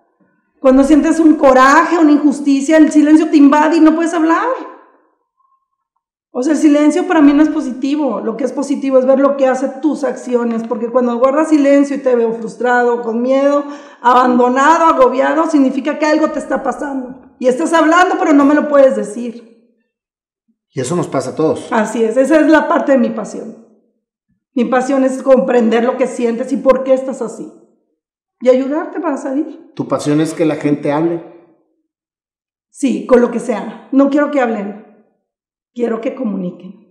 Cuando 0.59 0.83
sientes 0.83 1.19
un 1.19 1.35
coraje, 1.35 1.97
una 1.97 2.11
injusticia, 2.11 2.77
el 2.77 2.91
silencio 2.91 3.29
te 3.29 3.37
invade 3.37 3.77
y 3.77 3.79
no 3.79 3.95
puedes 3.95 4.13
hablar. 4.13 4.45
O 6.33 6.43
sea, 6.43 6.53
el 6.53 6.59
silencio 6.59 7.07
para 7.07 7.21
mí 7.21 7.33
no 7.33 7.41
es 7.41 7.49
positivo. 7.49 8.21
Lo 8.21 8.37
que 8.37 8.43
es 8.43 8.51
positivo 8.53 8.97
es 8.97 9.05
ver 9.05 9.19
lo 9.19 9.37
que 9.37 9.47
hace 9.47 9.67
tus 9.81 10.03
acciones, 10.03 10.63
porque 10.67 10.89
cuando 10.89 11.17
guardas 11.17 11.49
silencio 11.49 11.95
y 11.95 11.99
te 11.99 12.15
veo 12.15 12.33
frustrado, 12.33 13.01
con 13.01 13.21
miedo, 13.21 13.65
abandonado, 14.01 14.85
agobiado, 14.85 15.49
significa 15.49 15.99
que 15.99 16.05
algo 16.05 16.29
te 16.31 16.39
está 16.39 16.63
pasando. 16.63 17.33
Y 17.39 17.47
estás 17.47 17.73
hablando, 17.73 18.15
pero 18.19 18.33
no 18.33 18.45
me 18.45 18.55
lo 18.55 18.69
puedes 18.69 18.95
decir. 18.95 19.77
Y 20.73 20.79
eso 20.79 20.95
nos 20.95 21.07
pasa 21.07 21.31
a 21.31 21.35
todos. 21.35 21.67
Así 21.71 22.03
es, 22.03 22.15
esa 22.15 22.39
es 22.39 22.47
la 22.47 22.67
parte 22.67 22.93
de 22.93 22.97
mi 22.97 23.09
pasión. 23.09 23.61
Mi 24.53 24.65
pasión 24.65 25.03
es 25.03 25.21
comprender 25.23 25.83
lo 25.83 25.97
que 25.97 26.07
sientes 26.07 26.51
y 26.51 26.57
por 26.57 26.83
qué 26.83 26.93
estás 26.93 27.21
así. 27.21 27.51
Y 28.41 28.49
ayudarte 28.49 28.99
para 28.99 29.17
salir. 29.17 29.71
¿Tu 29.75 29.87
pasión 29.87 30.19
es 30.19 30.33
que 30.33 30.45
la 30.45 30.55
gente 30.55 30.91
hable? 30.91 31.23
Sí, 32.69 33.05
con 33.05 33.21
lo 33.21 33.31
que 33.31 33.39
sea. 33.39 33.87
No 33.91 34.09
quiero 34.09 34.31
que 34.31 34.41
hablen 34.41 34.81
quiero 35.73 36.01
que 36.01 36.15
comuniquen. 36.15 36.81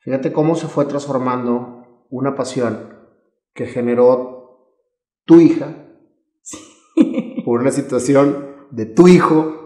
Fíjate 0.00 0.32
cómo 0.32 0.56
se 0.56 0.66
fue 0.66 0.84
transformando 0.86 2.06
una 2.10 2.34
pasión 2.34 2.98
que 3.54 3.66
generó 3.66 4.74
tu 5.24 5.40
hija 5.40 5.76
por 7.44 7.60
una 7.60 7.70
situación 7.70 8.66
de 8.70 8.86
tu 8.86 9.06
hijo 9.06 9.61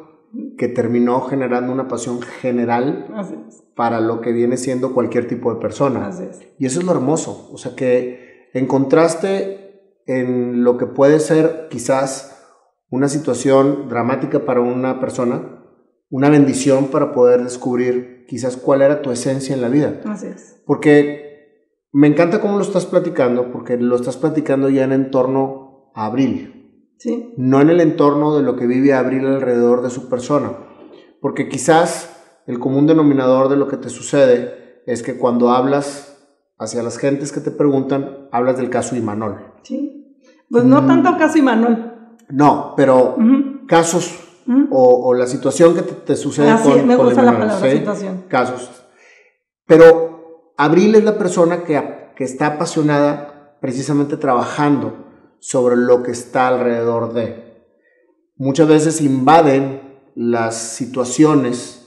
que 0.57 0.69
terminó 0.69 1.21
generando 1.23 1.73
una 1.73 1.89
pasión 1.89 2.23
general 2.23 3.09
para 3.75 4.01
lo 4.01 4.21
que 4.21 4.33
viene 4.33 4.57
siendo 4.57 4.95
cualquier 4.95 5.29
tipo 5.29 5.53
de 5.53 5.61
persona. 5.61 6.11
Y 6.59 6.67
eso 6.67 6.81
es 6.81 6.87
lo 6.87 6.93
hermoso, 6.93 7.51
o 7.53 7.59
sea 7.59 7.75
que 7.75 8.49
encontraste 8.55 10.03
en 10.07 10.65
lo 10.65 10.79
que 10.79 10.87
puede 10.87 11.21
ser 11.21 11.69
quizás 11.71 12.33
una 12.91 13.09
situación 13.09 13.89
dramática 13.89 14.45
para 14.45 14.61
una 14.61 15.01
persona, 15.01 15.63
una 16.09 16.31
bendición 16.31 16.87
para 16.87 17.13
poder 17.13 17.43
descubrir 17.43 18.25
quizás 18.29 18.57
cuál 18.57 18.83
era 18.83 19.03
tu 19.03 19.11
esencia 19.11 19.55
en 19.55 19.61
la 19.61 19.69
vida. 19.69 20.01
Así 20.07 20.27
es. 20.29 20.63
Porque 20.65 21.27
me 21.93 22.07
encanta 22.07 22.41
cómo 22.41 22.57
lo 22.57 22.63
estás 22.63 22.87
platicando, 22.87 23.51
porque 23.51 23.77
lo 23.77 23.97
estás 23.97 24.17
platicando 24.17 24.69
ya 24.69 24.85
en 24.85 24.93
entorno 24.93 25.91
a 25.95 26.07
Abril. 26.07 26.66
Sí. 26.99 27.35
No 27.37 27.61
en 27.61 27.71
el 27.71 27.81
entorno 27.81 28.37
de 28.37 28.43
lo 28.43 28.57
que 28.57 28.67
vive 28.67 28.95
Abril 28.95 29.27
alrededor 29.27 29.83
de 29.83 29.91
su 29.91 30.09
persona. 30.09 30.53
Porque 31.21 31.49
quizás 31.49 32.43
el 32.47 32.59
común 32.59 32.87
denominador 32.87 33.49
de 33.49 33.57
lo 33.57 33.69
que 33.69 33.77
te 33.77 33.91
sucede 33.91 34.83
es 34.87 35.03
que 35.03 35.19
cuando 35.19 35.51
hablas 35.51 36.17
hacia 36.59 36.83
las 36.83 36.99
gentes 36.99 37.33
que 37.33 37.41
te 37.41 37.51
preguntan, 37.51 38.29
hablas 38.33 38.57
del 38.57 38.71
caso 38.71 38.97
Imanol. 38.97 39.55
Sí. 39.63 40.17
Pues 40.51 40.65
no 40.65 40.83
mm. 40.83 40.87
tanto 40.87 41.19
caso 41.19 41.39
Imanol. 41.39 42.17
No, 42.29 42.75
pero 42.77 43.17
casos 43.67 44.27
o, 44.71 45.15
la 45.15 45.27
situación 45.27 45.75
que 45.75 45.83
te, 45.83 46.17
sucede 46.17 46.51
ah, 46.51 46.61
con, 46.63 46.87
me 46.87 46.97
gusta 46.97 47.23
la 47.23 47.33
palabra 47.33 47.71
situación. 47.71 48.25
Casos. 48.29 48.85
Pero 49.67 50.53
Abril 50.57 50.95
es 50.95 51.05
la 51.05 51.19
persona 51.19 51.65
que, 51.65 52.13
que 52.17 52.25
está 52.25 52.47
apasionada 52.47 53.59
precisamente 53.61 54.17
trabajando 54.17 55.06
sobre 55.47 55.77
lo 55.77 56.03
que 56.03 56.11
está 56.11 56.49
alrededor 56.49 57.13
de. 57.13 57.65
Muchas 58.35 58.67
veces 58.67 59.01
invaden 59.01 59.81
las 60.17 60.57
situaciones 60.57 61.87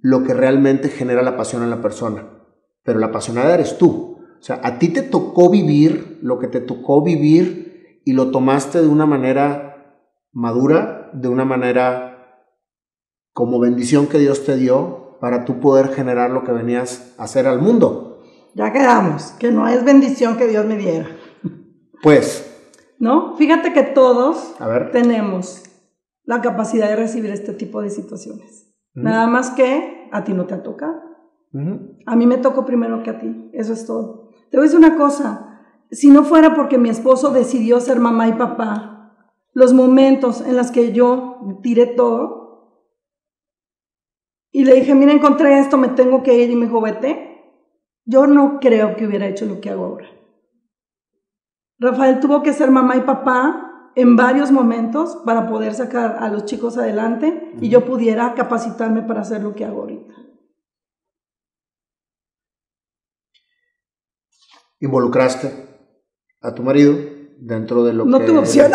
lo 0.00 0.22
que 0.22 0.34
realmente 0.34 0.90
genera 0.90 1.22
la 1.22 1.34
pasión 1.34 1.62
en 1.62 1.70
la 1.70 1.80
persona. 1.80 2.28
Pero 2.82 2.98
la 2.98 3.06
apasionada 3.06 3.54
eres 3.54 3.78
tú. 3.78 4.18
O 4.38 4.42
sea, 4.42 4.60
a 4.62 4.78
ti 4.78 4.88
te 4.90 5.00
tocó 5.00 5.48
vivir 5.48 6.18
lo 6.20 6.38
que 6.38 6.46
te 6.46 6.60
tocó 6.60 7.02
vivir 7.02 8.02
y 8.04 8.12
lo 8.12 8.30
tomaste 8.30 8.82
de 8.82 8.88
una 8.88 9.06
manera 9.06 9.96
madura, 10.32 11.10
de 11.14 11.28
una 11.28 11.46
manera 11.46 12.44
como 13.32 13.60
bendición 13.60 14.08
que 14.08 14.18
Dios 14.18 14.44
te 14.44 14.58
dio 14.58 15.16
para 15.22 15.46
tú 15.46 15.58
poder 15.58 15.88
generar 15.88 16.32
lo 16.32 16.44
que 16.44 16.52
venías 16.52 17.14
a 17.16 17.24
hacer 17.24 17.46
al 17.46 17.62
mundo. 17.62 18.22
Ya 18.54 18.74
quedamos, 18.74 19.32
que 19.38 19.50
no 19.50 19.68
es 19.68 19.82
bendición 19.86 20.36
que 20.36 20.48
Dios 20.48 20.66
me 20.66 20.76
diera. 20.76 21.08
Pues. 22.02 22.50
¿No? 22.98 23.36
Fíjate 23.36 23.72
que 23.72 23.82
todos 23.82 24.54
tenemos 24.92 25.62
la 26.24 26.40
capacidad 26.40 26.88
de 26.88 26.96
recibir 26.96 27.30
este 27.30 27.52
tipo 27.52 27.82
de 27.82 27.90
situaciones. 27.90 28.72
Nada 28.94 29.26
más 29.26 29.50
que 29.50 30.08
a 30.12 30.24
ti 30.24 30.32
no 30.32 30.46
te 30.46 30.54
ha 30.54 30.62
tocado. 30.62 31.02
A 32.06 32.16
mí 32.16 32.26
me 32.26 32.38
tocó 32.38 32.64
primero 32.64 33.02
que 33.02 33.10
a 33.10 33.18
ti. 33.18 33.50
Eso 33.52 33.72
es 33.72 33.86
todo. 33.86 34.30
Te 34.50 34.56
voy 34.56 34.66
a 34.66 34.68
decir 34.68 34.78
una 34.78 34.96
cosa 34.96 35.54
si 35.90 36.10
no 36.10 36.24
fuera 36.24 36.54
porque 36.54 36.78
mi 36.78 36.88
esposo 36.88 37.30
decidió 37.30 37.80
ser 37.80 38.00
mamá 38.00 38.28
y 38.28 38.32
papá, 38.32 39.14
los 39.52 39.72
momentos 39.72 40.40
en 40.40 40.56
los 40.56 40.70
que 40.70 40.92
yo 40.92 41.38
tiré 41.62 41.86
todo 41.86 42.42
y 44.50 44.64
le 44.64 44.74
dije, 44.74 44.94
mira, 44.94 45.12
encontré 45.12 45.58
esto, 45.58 45.76
me 45.76 45.88
tengo 45.88 46.22
que 46.22 46.34
ir 46.34 46.50
y 46.50 46.56
me 46.56 46.66
dijo, 46.66 46.80
vete, 46.80 47.42
yo 48.04 48.26
no 48.26 48.58
creo 48.60 48.96
que 48.96 49.06
hubiera 49.06 49.26
hecho 49.26 49.46
lo 49.46 49.60
que 49.60 49.70
hago 49.70 49.84
ahora. 49.84 50.08
Rafael 51.78 52.20
tuvo 52.20 52.42
que 52.42 52.52
ser 52.52 52.70
mamá 52.70 52.96
y 52.96 53.00
papá 53.02 53.90
en 53.96 54.16
varios 54.16 54.50
momentos 54.50 55.18
para 55.24 55.48
poder 55.48 55.74
sacar 55.74 56.16
a 56.20 56.28
los 56.28 56.44
chicos 56.44 56.76
adelante 56.78 57.52
y 57.60 57.68
yo 57.68 57.84
pudiera 57.84 58.34
capacitarme 58.34 59.02
para 59.02 59.20
hacer 59.20 59.42
lo 59.42 59.54
que 59.54 59.64
hago 59.64 59.82
ahorita. 59.82 60.14
Involucraste 64.80 65.52
a 66.42 66.54
tu 66.54 66.62
marido 66.62 66.94
dentro 67.38 67.84
de 67.84 67.92
lo 67.92 68.04
que... 68.04 68.10
No 68.10 68.20
tuvo 68.20 68.40
opción. 68.40 68.72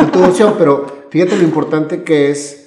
No 0.00 0.10
tuvo 0.10 0.26
opción, 0.26 0.54
pero 0.58 0.86
fíjate 1.10 1.36
lo 1.36 1.42
importante 1.42 2.04
que 2.04 2.30
es 2.30 2.60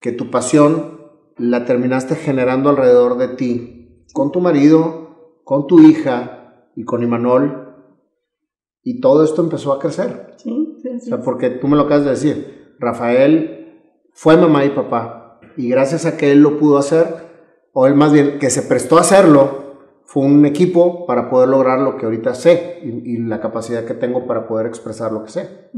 que 0.00 0.12
tu 0.12 0.30
pasión 0.30 0.98
la 1.36 1.64
terminaste 1.64 2.14
generando 2.14 2.68
alrededor 2.68 3.16
de 3.16 3.28
ti, 3.28 4.04
con 4.12 4.32
tu 4.32 4.40
marido, 4.40 5.40
con 5.44 5.66
tu 5.66 5.80
hija 5.80 6.70
y 6.76 6.84
con 6.84 7.02
Imanol, 7.02 7.67
y 8.88 9.00
todo 9.00 9.22
esto 9.22 9.42
empezó 9.42 9.72
a 9.72 9.78
crecer. 9.78 10.34
Sí, 10.38 10.78
sí, 10.80 10.88
sí. 10.88 10.96
O 11.12 11.16
sea, 11.16 11.20
porque 11.20 11.50
tú 11.50 11.68
me 11.68 11.76
lo 11.76 11.82
acabas 11.82 12.04
de 12.04 12.10
decir, 12.10 12.74
Rafael 12.78 13.82
fue 14.14 14.38
mamá 14.38 14.64
y 14.64 14.70
papá, 14.70 15.40
y 15.58 15.68
gracias 15.68 16.06
a 16.06 16.16
que 16.16 16.32
él 16.32 16.40
lo 16.40 16.58
pudo 16.58 16.78
hacer, 16.78 17.06
o 17.74 17.86
él 17.86 17.94
más 17.94 18.14
bien 18.14 18.38
que 18.38 18.48
se 18.48 18.62
prestó 18.62 18.96
a 18.96 19.02
hacerlo, 19.02 19.68
fue 20.06 20.24
un 20.24 20.46
equipo 20.46 21.04
para 21.04 21.28
poder 21.28 21.50
lograr 21.50 21.80
lo 21.80 21.98
que 21.98 22.06
ahorita 22.06 22.34
sé 22.34 22.80
y, 22.82 23.18
la 23.18 23.42
capacidad 23.42 23.84
que 23.84 23.92
tengo 23.92 24.26
para 24.26 24.48
poder 24.48 24.66
expresar 24.66 25.12
lo 25.12 25.22
que 25.22 25.32
sé. 25.32 25.70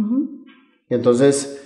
entonces, 0.89 1.61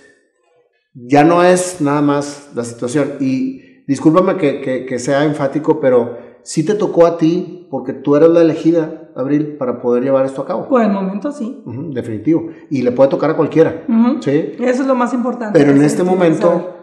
ya 0.95 1.25
no 1.25 1.43
es 1.43 1.83
nada 1.83 2.01
más 2.01 2.53
la 2.55 2.65
situación. 2.65 3.17
Y 3.21 3.85
discúlpame 3.87 4.39
que, 4.39 4.87
que, 4.87 4.99
sea 4.99 5.25
enfático, 5.25 5.79
pero 5.79 6.17
sí 6.45 6.65
te 6.65 6.75
tocó 6.75 7.07
a 7.07 7.19
ti 7.19 7.67
porque 7.71 7.93
tú 7.93 8.15
eres 8.15 8.29
la 8.29 8.43
elegida, 8.43 9.11
Abril, 9.17 9.57
para 9.57 9.81
poder 9.81 10.05
llevar 10.05 10.27
esto 10.27 10.43
a 10.43 10.47
cabo. 10.47 10.69
Por 10.69 10.83
el 10.83 10.93
momento 10.93 11.33
sí. 11.33 11.63
definitivo. 11.91 12.49
Y 12.71 12.83
le 12.83 12.93
puede 12.93 13.11
tocar 13.11 13.31
a 13.31 13.37
cualquiera. 13.37 13.85
¿sí? 14.21 14.53
Eso 14.61 14.83
es 14.83 14.87
lo 14.87 14.95
más 14.95 15.13
importante. 15.13 15.59
Pero 15.59 15.73
en 15.73 15.83
este 15.83 16.05
momento, 16.05 16.77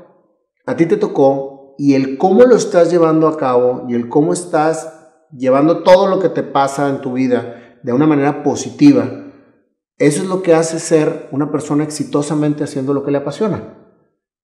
a 0.66 0.76
ti 0.76 0.86
te 0.86 0.98
tocó 0.98 1.76
y 1.78 1.94
el 1.94 2.18
cómo 2.18 2.44
lo 2.44 2.56
estás 2.56 2.92
llevando 2.92 3.28
a 3.28 3.38
cabo 3.38 3.86
y 3.88 3.96
el 3.96 4.10
cómo 4.10 4.34
estás 4.34 4.98
llevando 5.32 5.84
todo 5.84 6.08
lo 6.08 6.20
que 6.20 6.30
te 6.30 6.44
pasa 6.44 6.90
en 6.90 7.02
tu 7.02 7.14
vida 7.14 7.80
de 7.84 7.94
una 7.94 8.08
manera 8.08 8.44
positiva, 8.44 9.10
eso 9.98 10.24
es 10.24 10.28
lo 10.28 10.42
que 10.42 10.54
hace 10.54 10.80
ser 10.80 11.28
una 11.32 11.52
persona 11.52 11.84
exitosamente 11.84 12.64
haciendo 12.64 12.94
lo 12.94 13.04
que 13.04 13.12
le 13.12 13.20
apasiona. 13.20 13.78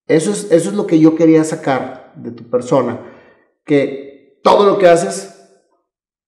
Eso 0.07 0.31
es, 0.31 0.51
eso 0.51 0.69
es 0.69 0.75
lo 0.75 0.87
que 0.87 0.99
yo 0.99 1.15
quería 1.15 1.43
sacar 1.43 2.13
de 2.15 2.31
tu 2.31 2.49
persona, 2.49 3.01
que 3.65 4.06
todo 4.47 4.65
lo 4.65 4.77
que 4.77 4.87
haces, 4.87 5.45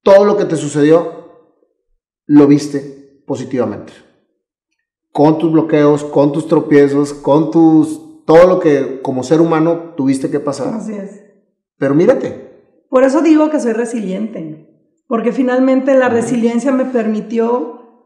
todo 0.03 0.25
lo 0.25 0.35
que 0.35 0.43
te 0.43 0.57
sucedió, 0.57 1.53
lo 2.25 2.47
viste 2.47 3.23
positivamente. 3.25 3.93
Con 5.13 5.37
tus 5.37 5.49
bloqueos, 5.53 6.03
con 6.03 6.33
tus 6.33 6.45
tropiezos, 6.45 7.13
con 7.13 7.49
tus 7.49 8.25
todo 8.25 8.45
lo 8.45 8.59
que 8.59 9.01
como 9.01 9.23
ser 9.23 9.39
humano 9.39 9.93
tuviste 9.95 10.29
que 10.29 10.41
pasar. 10.41 10.73
Así 10.73 10.95
es. 10.95 11.23
Pero 11.77 11.95
mírate, 11.95 12.85
por 12.89 13.05
eso 13.05 13.21
digo 13.21 13.49
que 13.49 13.61
soy 13.61 13.71
resiliente, 13.71 14.67
porque 15.07 15.31
finalmente 15.31 15.95
la 15.95 16.09
resiliencia 16.09 16.73
me 16.73 16.83
permitió 16.83 18.03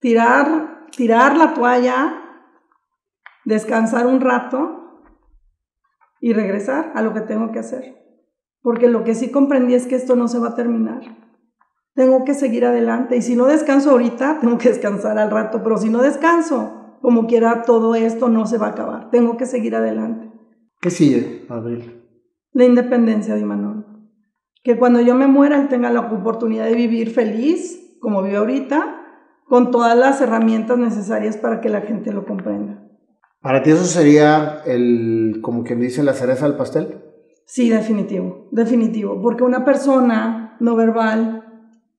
tirar, 0.00 0.88
tirar 0.90 1.36
la 1.36 1.54
toalla, 1.54 2.24
descansar 3.44 4.08
un 4.08 4.20
rato 4.20 5.00
y 6.20 6.32
regresar 6.32 6.90
a 6.96 7.02
lo 7.02 7.14
que 7.14 7.20
tengo 7.20 7.52
que 7.52 7.60
hacer. 7.60 8.05
Porque 8.66 8.88
lo 8.88 9.04
que 9.04 9.14
sí 9.14 9.30
comprendí 9.30 9.74
es 9.74 9.86
que 9.86 9.94
esto 9.94 10.16
no 10.16 10.26
se 10.26 10.40
va 10.40 10.48
a 10.48 10.54
terminar. 10.56 11.02
Tengo 11.94 12.24
que 12.24 12.34
seguir 12.34 12.64
adelante 12.64 13.16
y 13.16 13.22
si 13.22 13.36
no 13.36 13.46
descanso 13.46 13.92
ahorita, 13.92 14.38
tengo 14.40 14.58
que 14.58 14.70
descansar 14.70 15.20
al 15.20 15.30
rato, 15.30 15.62
pero 15.62 15.78
si 15.78 15.88
no 15.88 16.02
descanso, 16.02 16.98
como 17.00 17.28
quiera, 17.28 17.62
todo 17.62 17.94
esto 17.94 18.28
no 18.28 18.44
se 18.44 18.58
va 18.58 18.66
a 18.66 18.70
acabar. 18.70 19.10
Tengo 19.12 19.36
que 19.36 19.46
seguir 19.46 19.76
adelante. 19.76 20.32
¿Qué 20.80 20.90
sigue, 20.90 21.46
Abril? 21.48 22.02
la 22.54 22.64
independencia 22.64 23.36
de 23.36 23.42
Imanol. 23.42 23.86
que 24.64 24.76
cuando 24.76 25.00
yo 25.00 25.14
me 25.14 25.28
muera 25.28 25.60
él 25.60 25.68
tenga 25.68 25.92
la 25.92 26.00
oportunidad 26.00 26.64
de 26.64 26.74
vivir 26.74 27.10
feliz, 27.10 27.96
como 28.00 28.20
vive 28.20 28.38
ahorita, 28.38 29.00
con 29.44 29.70
todas 29.70 29.96
las 29.96 30.20
herramientas 30.20 30.76
necesarias 30.76 31.36
para 31.36 31.60
que 31.60 31.68
la 31.68 31.82
gente 31.82 32.12
lo 32.12 32.26
comprenda. 32.26 32.82
¿Para 33.40 33.62
ti 33.62 33.70
eso 33.70 33.84
sería 33.84 34.60
el, 34.66 35.38
como 35.40 35.62
quien 35.62 35.80
dice, 35.80 36.02
la 36.02 36.14
cereza 36.14 36.48
del 36.48 36.56
pastel? 36.56 37.05
Sí, 37.46 37.70
definitivo, 37.70 38.48
definitivo, 38.50 39.22
porque 39.22 39.44
una 39.44 39.64
persona 39.64 40.56
no 40.58 40.74
verbal, 40.74 41.44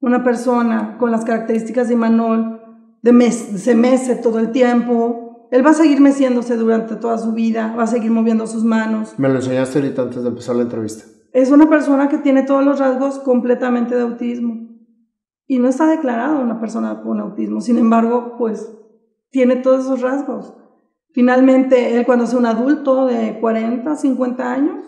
una 0.01 0.21
persona 0.21 0.97
con 0.99 1.09
las 1.09 1.23
características 1.23 1.87
de 1.87 1.93
Imanol, 1.93 2.61
de 3.01 3.13
mes, 3.13 3.35
se 3.35 3.73
mece 3.73 4.17
todo 4.17 4.39
el 4.39 4.51
tiempo, 4.51 5.47
él 5.49 5.65
va 5.65 5.69
a 5.69 5.73
seguir 5.73 6.01
meciéndose 6.01 6.57
durante 6.57 6.97
toda 6.97 7.17
su 7.17 7.31
vida, 7.31 7.73
va 7.77 7.83
a 7.83 7.87
seguir 7.87 8.11
moviendo 8.11 8.45
sus 8.45 8.65
manos. 8.65 9.13
Me 9.17 9.29
lo 9.29 9.35
enseñaste 9.35 9.79
ahorita 9.79 10.01
antes 10.01 10.21
de 10.21 10.29
empezar 10.29 10.57
la 10.57 10.63
entrevista. 10.63 11.05
Es 11.31 11.49
una 11.49 11.69
persona 11.69 12.09
que 12.09 12.17
tiene 12.17 12.43
todos 12.43 12.65
los 12.65 12.79
rasgos 12.79 13.19
completamente 13.19 13.95
de 13.95 14.01
autismo 14.01 14.67
y 15.47 15.59
no 15.59 15.69
está 15.69 15.87
declarado 15.87 16.41
una 16.41 16.59
persona 16.59 17.01
con 17.01 17.21
autismo, 17.21 17.61
sin 17.61 17.77
embargo, 17.77 18.35
pues 18.37 18.69
tiene 19.29 19.55
todos 19.55 19.85
esos 19.85 20.01
rasgos. 20.01 20.53
Finalmente, 21.13 21.95
él 21.95 22.05
cuando 22.05 22.27
sea 22.27 22.37
un 22.37 22.47
adulto 22.47 23.05
de 23.05 23.39
40, 23.39 23.95
50 23.95 24.51
años, 24.51 24.85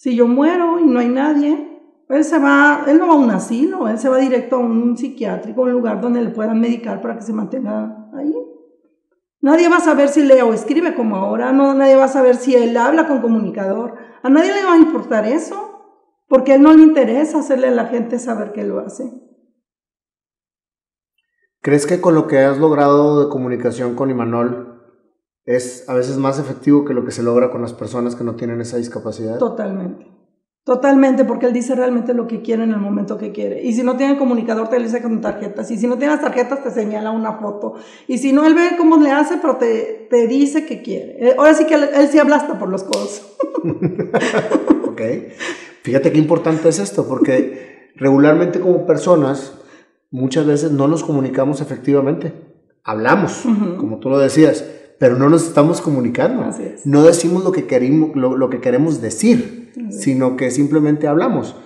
si 0.00 0.16
yo 0.16 0.26
muero 0.26 0.80
y 0.80 0.84
no 0.84 0.98
hay 0.98 1.10
nadie, 1.10 1.78
él 2.08 2.24
se 2.24 2.38
va, 2.38 2.84
él 2.86 2.98
no 2.98 3.08
va 3.08 3.12
a 3.12 3.16
un 3.18 3.30
asilo, 3.30 3.86
él 3.86 3.98
se 3.98 4.08
va 4.08 4.16
directo 4.16 4.56
a 4.56 4.60
un 4.60 4.96
psiquiátrico, 4.96 5.60
un 5.60 5.72
lugar 5.72 6.00
donde 6.00 6.22
le 6.22 6.30
puedan 6.30 6.58
medicar 6.58 7.02
para 7.02 7.16
que 7.16 7.22
se 7.22 7.34
mantenga 7.34 8.08
ahí. 8.14 8.34
Nadie 9.42 9.68
va 9.68 9.76
a 9.76 9.80
saber 9.80 10.08
si 10.08 10.22
lee 10.22 10.40
o 10.40 10.54
escribe 10.54 10.94
como 10.94 11.16
ahora, 11.16 11.52
no, 11.52 11.74
nadie 11.74 11.96
va 11.96 12.04
a 12.04 12.08
saber 12.08 12.36
si 12.36 12.54
él 12.54 12.74
habla 12.78 13.06
con 13.06 13.20
comunicador. 13.20 13.92
A 14.22 14.30
nadie 14.30 14.54
le 14.54 14.64
va 14.64 14.72
a 14.72 14.78
importar 14.78 15.26
eso, 15.26 15.82
porque 16.28 16.52
a 16.52 16.54
él 16.54 16.62
no 16.62 16.72
le 16.72 16.82
interesa 16.82 17.40
hacerle 17.40 17.68
a 17.68 17.72
la 17.72 17.84
gente 17.84 18.18
saber 18.18 18.52
que 18.52 18.64
lo 18.64 18.80
hace. 18.80 19.04
¿Crees 21.60 21.84
que 21.84 22.00
con 22.00 22.14
lo 22.14 22.26
que 22.26 22.38
has 22.38 22.56
logrado 22.56 23.22
de 23.22 23.28
comunicación 23.30 23.96
con 23.96 24.08
Imanol 24.08 24.69
es 25.56 25.88
a 25.88 25.94
veces 25.94 26.16
más 26.16 26.38
efectivo 26.38 26.84
que 26.84 26.94
lo 26.94 27.04
que 27.04 27.10
se 27.10 27.22
logra 27.22 27.50
con 27.50 27.62
las 27.62 27.72
personas 27.72 28.14
que 28.14 28.24
no 28.24 28.36
tienen 28.36 28.60
esa 28.60 28.76
discapacidad? 28.76 29.38
Totalmente. 29.38 30.06
Totalmente, 30.64 31.24
porque 31.24 31.46
él 31.46 31.52
dice 31.52 31.74
realmente 31.74 32.12
lo 32.14 32.26
que 32.26 32.42
quiere 32.42 32.64
en 32.64 32.70
el 32.70 32.78
momento 32.78 33.16
que 33.16 33.32
quiere. 33.32 33.62
Y 33.62 33.72
si 33.72 33.82
no 33.82 33.96
tiene 33.96 34.18
comunicador, 34.18 34.68
te 34.68 34.78
lo 34.78 34.84
dice 34.84 35.02
con 35.02 35.20
tarjetas. 35.20 35.70
Y 35.70 35.78
si 35.78 35.86
no 35.86 35.96
tiene 35.96 36.12
las 36.12 36.22
tarjetas, 36.22 36.62
te 36.62 36.70
señala 36.70 37.10
una 37.10 37.38
foto. 37.38 37.74
Y 38.06 38.18
si 38.18 38.32
no, 38.32 38.46
él 38.46 38.54
ve 38.54 38.76
cómo 38.76 38.98
le 38.98 39.10
hace, 39.10 39.38
pero 39.38 39.56
te, 39.56 40.06
te 40.10 40.26
dice 40.26 40.66
que 40.66 40.82
quiere. 40.82 41.30
Eh, 41.30 41.34
ahora 41.38 41.54
sí 41.54 41.64
que 41.64 41.74
él, 41.74 41.88
él 41.94 42.08
sí 42.08 42.18
habla 42.18 42.36
hasta 42.36 42.58
por 42.58 42.68
los 42.68 42.84
codos. 42.84 43.36
ok. 44.86 45.00
Fíjate 45.82 46.12
qué 46.12 46.18
importante 46.18 46.68
es 46.68 46.78
esto, 46.78 47.08
porque 47.08 47.90
regularmente 47.96 48.60
como 48.60 48.86
personas 48.86 49.54
muchas 50.10 50.46
veces 50.46 50.70
no 50.72 50.88
nos 50.88 51.02
comunicamos 51.02 51.60
efectivamente. 51.60 52.32
Hablamos, 52.84 53.44
como 53.78 53.98
tú 53.98 54.08
lo 54.08 54.18
decías, 54.18 54.64
pero 55.00 55.16
no 55.16 55.30
nos 55.30 55.46
estamos 55.46 55.80
comunicando. 55.80 56.44
No 56.84 57.02
decimos 57.04 57.42
lo 57.42 57.52
que 57.52 57.66
queremos, 57.66 58.14
lo, 58.14 58.50
que 58.50 58.60
queremos 58.60 59.00
decir, 59.00 59.72
sino 59.88 60.36
que 60.36 60.50
simplemente 60.50 61.08
hablamos. 61.08 61.56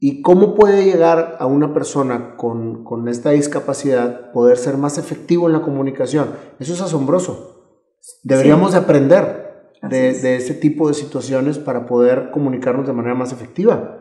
¿Y 0.00 0.22
cómo 0.22 0.56
puede 0.56 0.84
llegar 0.84 1.36
a 1.38 1.46
una 1.46 1.72
persona 1.72 2.34
con, 2.36 2.82
con, 2.82 3.06
esta 3.06 3.30
discapacidad 3.30 4.32
poder 4.32 4.56
ser 4.56 4.76
más 4.76 4.98
efectivo 4.98 5.46
en 5.46 5.52
la 5.52 5.62
comunicación? 5.62 6.30
Eso 6.58 6.74
es 6.74 6.80
asombroso. 6.80 7.78
Deberíamos 8.24 8.72
de 8.72 8.78
aprender 8.78 9.70
de, 9.88 10.12
de, 10.14 10.36
ese 10.36 10.54
tipo 10.54 10.88
de 10.88 10.94
situaciones 10.94 11.60
para 11.60 11.86
poder 11.86 12.32
comunicarnos 12.32 12.88
de 12.88 12.92
manera 12.92 13.14
más 13.14 13.32
efectiva. 13.32 14.00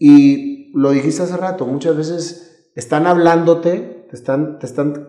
Y 0.00 0.72
lo 0.76 0.90
dijiste 0.90 1.22
hace 1.22 1.36
rato, 1.36 1.64
muchas 1.64 1.96
veces 1.96 2.72
están 2.74 3.06
hablándote, 3.06 4.06
te 4.10 4.16
están, 4.16 4.58
te 4.58 4.66
están, 4.66 5.06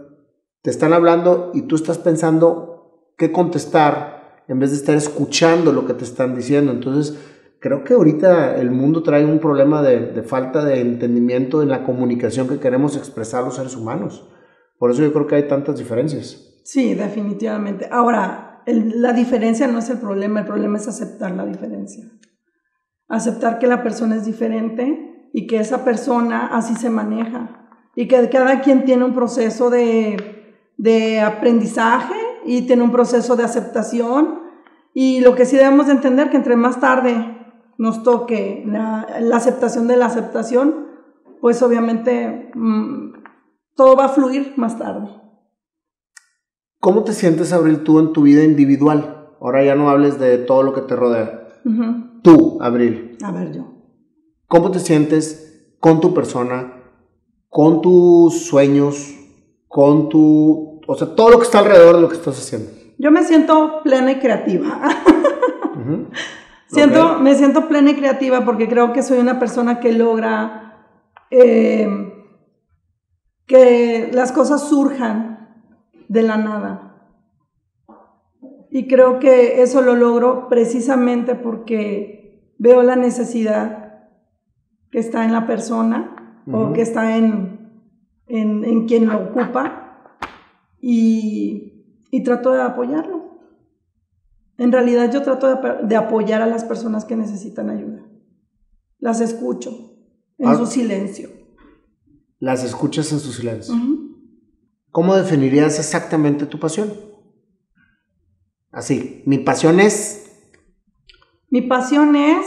te 0.61 0.69
están 0.69 0.93
hablando 0.93 1.49
y 1.55 1.63
tú 1.63 1.75
estás 1.75 1.97
pensando 1.97 2.70
qué 3.21 3.31
contestar 3.31 4.41
en 4.47 4.57
vez 4.57 4.71
de 4.71 4.77
estar 4.77 4.95
escuchando 4.95 5.71
lo 5.71 5.85
que 5.85 5.93
te 5.93 6.03
están 6.03 6.35
diciendo. 6.35 6.71
Entonces, 6.71 7.19
creo 7.59 7.83
que 7.83 7.93
ahorita 7.93 8.55
el 8.55 8.71
mundo 8.71 9.03
trae 9.03 9.23
un 9.23 9.37
problema 9.37 9.83
de, 9.83 10.23
falta 10.23 10.65
de 10.65 10.81
entendimiento 10.81 11.61
en 11.61 11.69
la 11.69 11.83
comunicación 11.83 12.47
que 12.47 12.59
queremos 12.59 12.97
expresar 12.97 13.43
los 13.43 13.57
seres 13.57 13.75
humanos. 13.75 14.27
Por 14.79 14.89
eso 14.89 15.03
yo 15.03 15.13
creo 15.13 15.27
que 15.27 15.35
hay 15.35 15.47
tantas 15.47 15.77
diferencias. 15.77 16.61
Sí, 16.63 16.95
definitivamente. 16.95 17.87
Ahora, 17.91 18.63
la 18.65 19.13
diferencia 19.13 19.67
no 19.67 19.77
es 19.77 19.89
el 19.91 19.99
problema, 19.99 20.39
el 20.39 20.47
problema 20.47 20.79
es 20.79 20.87
aceptar 20.87 21.31
la 21.31 21.45
diferencia. 21.45 22.05
Aceptar 23.07 23.59
que 23.59 23.67
la 23.67 23.83
persona 23.83 24.15
es 24.15 24.25
diferente 24.25 25.29
y 25.31 25.45
que 25.45 25.59
esa 25.59 25.85
persona 25.85 26.47
así 26.47 26.73
se 26.75 26.89
maneja 26.89 27.67
y 27.95 28.07
que 28.07 28.29
cada 28.29 28.61
quien 28.61 28.83
tiene 28.83 29.05
un 29.05 29.13
proceso 29.13 29.69
de, 29.69 30.17
de 30.77 31.19
aprendizaje 31.21 32.30
y 32.45 32.63
tiene 32.63 32.83
un 32.83 32.91
proceso 32.91 33.35
de 33.35 33.43
aceptación 33.43 34.39
y 34.93 35.21
lo 35.21 35.35
que 35.35 35.45
sí 35.45 35.55
debemos 35.55 35.87
de 35.87 35.93
entender 35.93 36.29
que 36.29 36.37
entre 36.37 36.55
más 36.55 36.79
tarde 36.79 37.37
nos 37.77 38.03
toque 38.03 38.63
la, 38.65 39.07
la 39.19 39.37
aceptación 39.37 39.87
de 39.87 39.97
la 39.97 40.05
aceptación, 40.07 40.87
pues 41.39 41.61
obviamente 41.63 42.51
mmm, 42.53 43.13
todo 43.75 43.95
va 43.95 44.05
a 44.05 44.09
fluir 44.09 44.53
más 44.57 44.77
tarde. 44.77 45.09
¿Cómo 46.79 47.03
te 47.03 47.13
sientes, 47.13 47.53
Abril, 47.53 47.83
tú 47.83 47.99
en 47.99 48.11
tu 48.11 48.23
vida 48.23 48.43
individual? 48.43 49.29
Ahora 49.39 49.63
ya 49.63 49.75
no 49.75 49.89
hables 49.89 50.19
de 50.19 50.37
todo 50.39 50.63
lo 50.63 50.73
que 50.73 50.81
te 50.81 50.95
rodea. 50.95 51.47
Tú, 52.23 52.57
Abril. 52.61 53.17
A 53.23 53.31
ver, 53.31 53.51
yo. 53.51 53.65
¿Cómo 54.47 54.71
te 54.71 54.79
sientes 54.79 55.75
con 55.79 55.99
tu 55.99 56.13
persona, 56.13 56.83
con 57.49 57.81
tus 57.81 58.45
sueños, 58.45 59.15
con 59.67 60.09
tu, 60.09 60.70
o 60.91 60.95
sea, 60.95 61.15
todo 61.15 61.29
lo 61.29 61.37
que 61.37 61.45
está 61.45 61.59
alrededor 61.59 61.95
de 61.95 62.01
lo 62.01 62.09
que 62.09 62.15
estás 62.15 62.37
haciendo. 62.37 62.69
Yo 62.97 63.11
me 63.11 63.23
siento 63.23 63.81
plena 63.81 64.11
y 64.11 64.19
creativa. 64.19 64.81
siento, 66.67 67.17
Me 67.19 67.33
siento 67.35 67.69
plena 67.69 67.91
y 67.91 67.95
creativa 67.95 68.43
porque 68.43 68.67
creo 68.67 68.91
que 68.91 69.01
soy 69.01 69.19
una 69.19 69.39
persona 69.39 69.79
que 69.79 69.93
logra 69.93 70.85
eh, 71.29 71.87
que 73.45 74.09
las 74.11 74.33
cosas 74.33 74.67
surjan 74.67 75.63
de 76.09 76.23
la 76.23 76.35
nada. 76.35 77.07
Y 78.69 78.89
creo 78.89 79.19
que 79.19 79.61
eso 79.61 79.81
lo 79.81 79.95
logro 79.95 80.49
precisamente 80.49 81.35
porque 81.35 82.53
veo 82.57 82.83
la 82.83 82.97
necesidad 82.97 84.09
que 84.91 84.99
está 84.99 85.23
en 85.23 85.31
la 85.31 85.47
persona 85.47 86.43
o 86.51 86.73
que 86.73 86.81
está 86.81 87.15
en, 87.15 87.79
en, 88.27 88.65
en, 88.65 88.87
quien 88.87 89.07
lo 89.07 89.17
ocupa 89.19 89.90
y, 90.81 91.85
y, 92.11 92.23
trato 92.23 92.51
de 92.51 92.61
apoyarlo. 92.61 93.39
En 94.57 94.71
realidad 94.71 95.11
yo 95.11 95.21
trato 95.21 95.47
de, 95.47 95.87
de, 95.87 95.95
apoyar 95.95 96.41
a 96.41 96.47
las 96.47 96.63
personas 96.63 97.05
que 97.05 97.15
necesitan 97.15 97.69
ayuda. 97.69 98.05
Las 98.99 99.21
escucho 99.21 99.71
en 100.37 100.49
ah. 100.49 100.55
su 100.55 100.65
silencio. 100.65 101.29
Las 102.39 102.63
escuchas 102.63 103.11
en 103.11 103.19
su 103.19 103.31
silencio. 103.31 103.75
¿Cómo 104.91 105.15
definirías 105.15 105.79
exactamente 105.79 106.45
tu 106.45 106.59
pasión? 106.59 106.91
Así, 108.71 109.23
mi 109.25 109.37
pasión 109.37 109.79
es... 109.79 110.17
Mi 111.49 111.61
pasión 111.61 112.15
es 112.15 112.45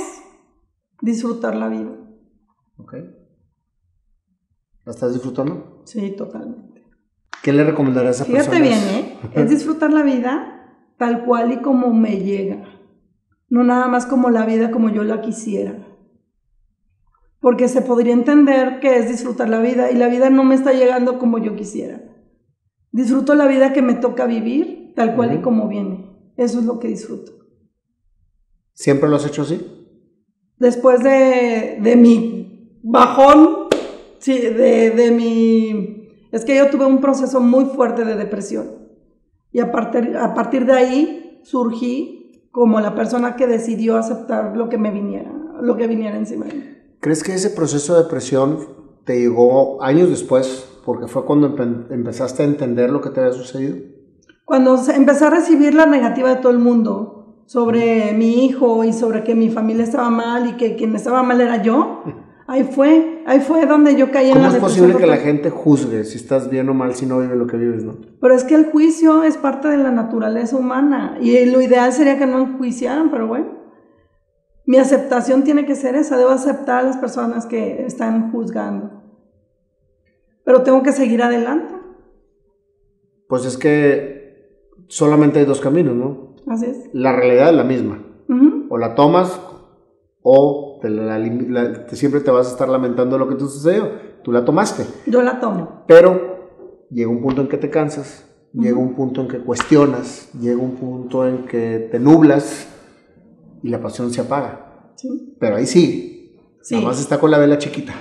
disfrutar 1.01 1.55
la 1.55 1.68
vida. 1.68 1.97
Okay. 2.79 3.14
¿La 4.85 4.92
estás 4.92 5.12
disfrutando? 5.12 5.83
Sí, 5.85 6.14
totalmente. 6.16 6.63
¿Qué 7.44 7.52
le 7.52 7.62
recomendarías 7.62 8.22
a 8.22 8.24
Fíjate 8.24 8.59
bien, 8.59 8.78
¿eh? 8.78 9.18
Es 9.35 9.50
disfrutar 9.50 9.92
la 9.92 10.02
vida 10.02 10.80
tal 10.96 11.26
cual 11.26 11.52
y 11.52 11.59
como 11.59 11.92
me 11.92 12.16
llega. 12.20 12.64
No 13.50 13.62
nada 13.64 13.87
más 13.87 14.07
como 14.07 14.30
la 14.30 14.46
vida 14.46 14.70
como 14.70 14.88
yo 14.88 15.04
la 15.04 15.20
quisiera. 15.20 15.87
Porque 17.40 17.68
se 17.68 17.83
podría 17.83 18.14
entender 18.14 18.80
que 18.80 18.96
es 18.96 19.11
disfrutar 19.11 19.50
la 19.50 19.61
vida 19.61 19.90
y 19.90 19.96
la 19.96 20.09
vida 20.09 20.30
no 20.30 20.42
me 20.42 20.54
está 20.54 20.72
llegando 20.72 21.18
como 21.18 21.37
yo 21.37 21.54
quisiera. 21.54 22.00
Disfruto 22.92 23.35
la 23.35 23.46
vida 23.46 23.74
que 23.74 23.83
me 23.83 23.92
toca 23.92 24.24
vivir 24.24 24.94
tal 24.96 25.14
cual 25.14 25.35
y 25.35 25.42
como 25.42 25.68
viene. 25.68 26.33
Eso 26.38 26.61
es 26.61 26.64
lo 26.64 26.78
que 26.78 26.88
disfruto. 26.88 27.33
¿Siempre 28.72 29.11
lo 29.11 29.16
has 29.16 29.26
hecho 29.26 29.42
así? 29.42 29.61
Después 30.57 31.02
de, 31.02 31.78
de 31.83 31.96
mi 31.96 32.80
bajón 32.83 33.64
Sí, 34.24 34.38
de, 34.38 34.90
de 34.92 35.11
mi... 35.11 36.03
Es 36.35 36.44
que 36.44 36.57
yo 36.57 36.68
tuve 36.68 36.85
un 36.85 37.01
proceso 37.01 37.38
muy 37.38 37.66
fuerte 37.66 38.05
de 38.05 38.16
depresión. 38.16 38.66
Y 39.53 39.61
a 39.61 39.70
partir, 39.70 40.16
a 40.16 40.35
partir 40.35 40.66
de 40.66 40.73
ahí 40.73 41.40
surgí 41.44 42.49
como 42.51 42.81
la 42.81 42.97
persona 42.97 43.37
que 43.37 43.47
decidió 43.47 43.97
aceptar 43.97 44.57
lo 44.57 44.68
que 44.68 44.77
me 44.77 44.90
viniera, 44.90 45.31
lo 45.61 45.77
que 45.77 45.87
viniera 45.87 46.16
encima 46.16 46.47
de 46.47 46.55
mí. 46.55 46.64
¿Crees 46.99 47.23
que 47.23 47.35
ese 47.35 47.51
proceso 47.51 47.94
de 47.94 48.03
depresión 48.03 48.66
te 49.05 49.16
llegó 49.16 49.81
años 49.81 50.11
después? 50.11 50.68
Porque 50.85 51.07
fue 51.07 51.25
cuando 51.25 51.55
empezaste 51.90 52.42
a 52.42 52.47
entender 52.47 52.90
lo 52.90 53.01
que 53.01 53.11
te 53.11 53.20
había 53.20 53.33
sucedido. 53.33 53.77
Cuando 54.44 54.77
empecé 54.92 55.27
a 55.27 55.31
recibir 55.31 55.73
la 55.73 55.87
negativa 55.87 56.31
de 56.31 56.40
todo 56.40 56.51
el 56.51 56.59
mundo 56.59 57.44
sobre 57.47 58.12
mi 58.12 58.44
hijo 58.44 58.83
y 58.83 58.92
sobre 58.92 59.23
que 59.23 59.37
mi 59.37 59.51
familia 59.51 59.85
estaba 59.85 60.11
mal 60.11 60.49
y 60.51 60.57
que 60.57 60.75
quien 60.75 60.97
estaba 60.97 61.23
mal 61.23 61.40
era 61.40 61.62
yo, 61.62 62.03
ahí 62.46 62.64
fue, 62.64 63.22
ahí 63.26 63.40
fue 63.40 63.66
donde 63.66 63.96
yo 63.96 64.11
caí 64.11 64.28
en 64.28 64.35
¿Cómo 64.35 64.46
la 64.46 64.52
es 64.54 64.59
posible 64.59 64.88
depresión 64.88 65.11
que 65.11 65.16
la 65.18 65.22
gente 65.22 65.50
juzgue 65.50 66.04
si 66.04 66.16
estás 66.16 66.50
bien 66.50 66.68
o 66.68 66.74
mal 66.74 66.94
si 66.94 67.07
no 67.07 67.18
vive 67.20 67.37
lo 67.37 67.46
que 67.46 67.57
vives, 67.57 67.85
no? 67.85 67.96
Pero 68.20 68.35
es 68.35 68.44
que 68.44 68.54
el 68.54 68.66
juicio 68.66 69.22
es 69.22 69.37
parte 69.37 69.68
de 69.68 69.78
la 69.78 69.90
naturaleza 69.90 70.57
humana 70.57 71.16
y 71.20 71.44
lo 71.46 71.61
ideal 71.61 71.92
sería 71.92 72.18
que 72.18 72.26
no 72.26 72.38
enjuiciaran, 72.38 73.11
pero 73.11 73.26
bueno. 73.26 73.64
Mi 74.66 74.78
aceptación 74.78 75.44
tiene 75.44 75.66
que 75.66 75.74
ser 75.74 75.94
esa, 75.94 76.16
debo 76.16 76.30
aceptar 76.30 76.80
a 76.80 76.83
las 76.85 76.96
personas 76.96 77.44
que 77.44 77.85
están 77.85 78.33
juzgando. 78.33 79.02
Pero 80.44 80.62
tengo 80.62 80.83
que 80.83 80.92
seguir 80.92 81.22
adelante, 81.22 81.74
Pues 83.28 83.44
es 83.46 83.57
que 83.59 84.68
solamente 84.88 85.38
hay 85.38 85.44
dos 85.44 85.61
caminos, 85.61 85.94
¿no? 85.94 86.35
así 86.46 86.66
es. 86.66 86.88
La 86.92 87.12
realidad 87.12 87.50
es 87.50 87.57
la 87.57 87.64
misma. 87.64 88.02
Ujú. 88.28 88.66
O 88.70 88.78
la 88.78 88.94
tomas 88.94 89.40
o 90.22 90.73
te 90.85 90.90
la- 90.90 91.18
la- 91.18 91.87
te- 91.87 91.97
siempre 91.97 92.20
te 92.20 92.31
vas 92.31 92.49
a 92.49 92.51
estar 92.51 92.68
lamentando 92.68 93.16
lo 93.16 93.27
que 93.29 93.37
te 93.37 93.40
sucedió. 93.40 93.88
Tú 94.23 94.33
la 94.33 94.44
tomaste. 94.44 94.85
Yo 95.07 95.23
la 95.23 95.40
tomo. 95.40 95.85
Pero 95.87 96.87
llega 96.90 97.09
un 97.11 97.23
punto 97.23 97.40
en 97.40 97.49
que 97.49 97.57
te 97.57 97.70
cansas, 97.70 98.27
llega 98.53 98.77
un 98.77 98.94
punto 98.94 99.23
en 99.23 99.29
que 99.29 99.38
cuestionas, 99.38 100.29
llega 100.38 100.61
un 100.61 100.73
punto 100.77 101.27
en 101.27 101.44
que 101.47 101.88
te 101.90 101.99
nublas 101.99 102.66
y 103.62 103.68
la 103.68 103.81
pasión 103.81 104.12
se 104.12 104.20
apaga. 104.20 104.90
Sí. 104.97 105.37
Pero 105.40 105.57
ahí 105.57 105.66
sigue. 105.66 106.38
Sí. 106.62 106.75
Nada 106.75 106.88
más 106.88 107.01
está 107.01 107.18
con 107.18 107.31
la 107.31 107.38
vela 107.38 107.59
chiquita, 107.59 107.94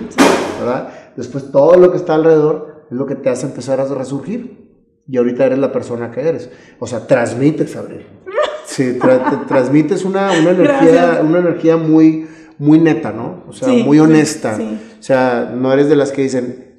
¿verdad? 0.60 0.88
Después 1.16 1.50
todo 1.50 1.76
lo 1.76 1.90
que 1.90 1.96
está 1.96 2.14
alrededor 2.14 2.86
es 2.90 2.96
lo 2.96 3.06
que 3.06 3.14
te 3.14 3.30
hace 3.30 3.46
empezar 3.46 3.80
a 3.80 3.86
resurgir. 3.86 4.62
Y 5.06 5.16
ahorita 5.18 5.44
eres 5.46 5.58
la 5.58 5.70
persona 5.72 6.10
que 6.10 6.20
eres. 6.20 6.50
O 6.78 6.86
sea, 6.86 7.06
transmites, 7.06 7.76
Abril. 7.76 8.06
Sí, 8.66 8.98
tra- 8.98 9.28
te 9.30 9.46
transmites 9.46 10.04
una, 10.06 10.30
una 10.40 10.50
energía, 10.50 10.90
Gracias. 10.90 11.24
una 11.24 11.38
energía 11.38 11.76
muy, 11.76 12.26
muy 12.58 12.78
neta, 12.78 13.12
¿no? 13.12 13.44
O 13.48 13.52
sea, 13.52 13.68
Sí, 13.68 13.82
muy 13.84 13.98
honesta. 13.98 14.56
sí. 14.56 14.78
O 14.98 15.02
sea, 15.02 15.52
no 15.54 15.72
eres 15.72 15.88
de 15.88 15.96
las 15.96 16.12
que 16.12 16.22
dicen, 16.22 16.74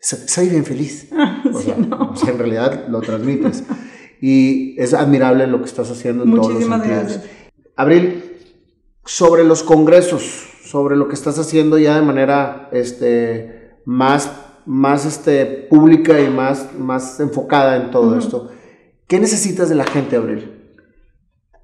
"So- 0.00 0.16
soy 0.26 0.48
bien 0.48 0.64
feliz. 0.64 1.08
O 1.52 1.58
Sí, 1.58 1.64
sea, 1.66 1.76
no. 1.76 2.10
o 2.12 2.16
sea, 2.16 2.30
en 2.30 2.38
realidad 2.38 2.86
lo 2.88 3.00
transmites. 3.00 3.64
Y 4.20 4.80
es 4.80 4.92
admirable 4.94 5.46
lo 5.46 5.58
que 5.60 5.64
estás 5.66 5.90
haciendo 5.90 6.24
en 6.24 6.34
todos 6.34 6.52
los 6.54 6.64
sentidos. 6.64 6.86
gracias. 6.86 7.22
Abril, 7.76 8.24
sobre 9.06 9.44
los 9.44 9.62
congresos, 9.62 10.48
sobre 10.64 10.96
lo 10.96 11.08
que 11.08 11.14
estás 11.14 11.38
haciendo 11.38 11.78
ya 11.78 11.96
de 11.96 12.02
manera 12.02 12.68
este, 12.72 13.70
más, 13.86 14.30
más 14.66 15.06
este, 15.06 15.46
pública 15.46 16.20
y 16.20 16.28
más, 16.28 16.68
más 16.78 17.18
enfocada 17.20 17.76
en 17.76 17.90
todo 17.90 18.18
esto, 18.18 18.50
¿qué 19.08 19.18
necesitas 19.18 19.68
de 19.70 19.74
la 19.74 19.84
gente, 19.84 20.16
Abril? 20.16 20.59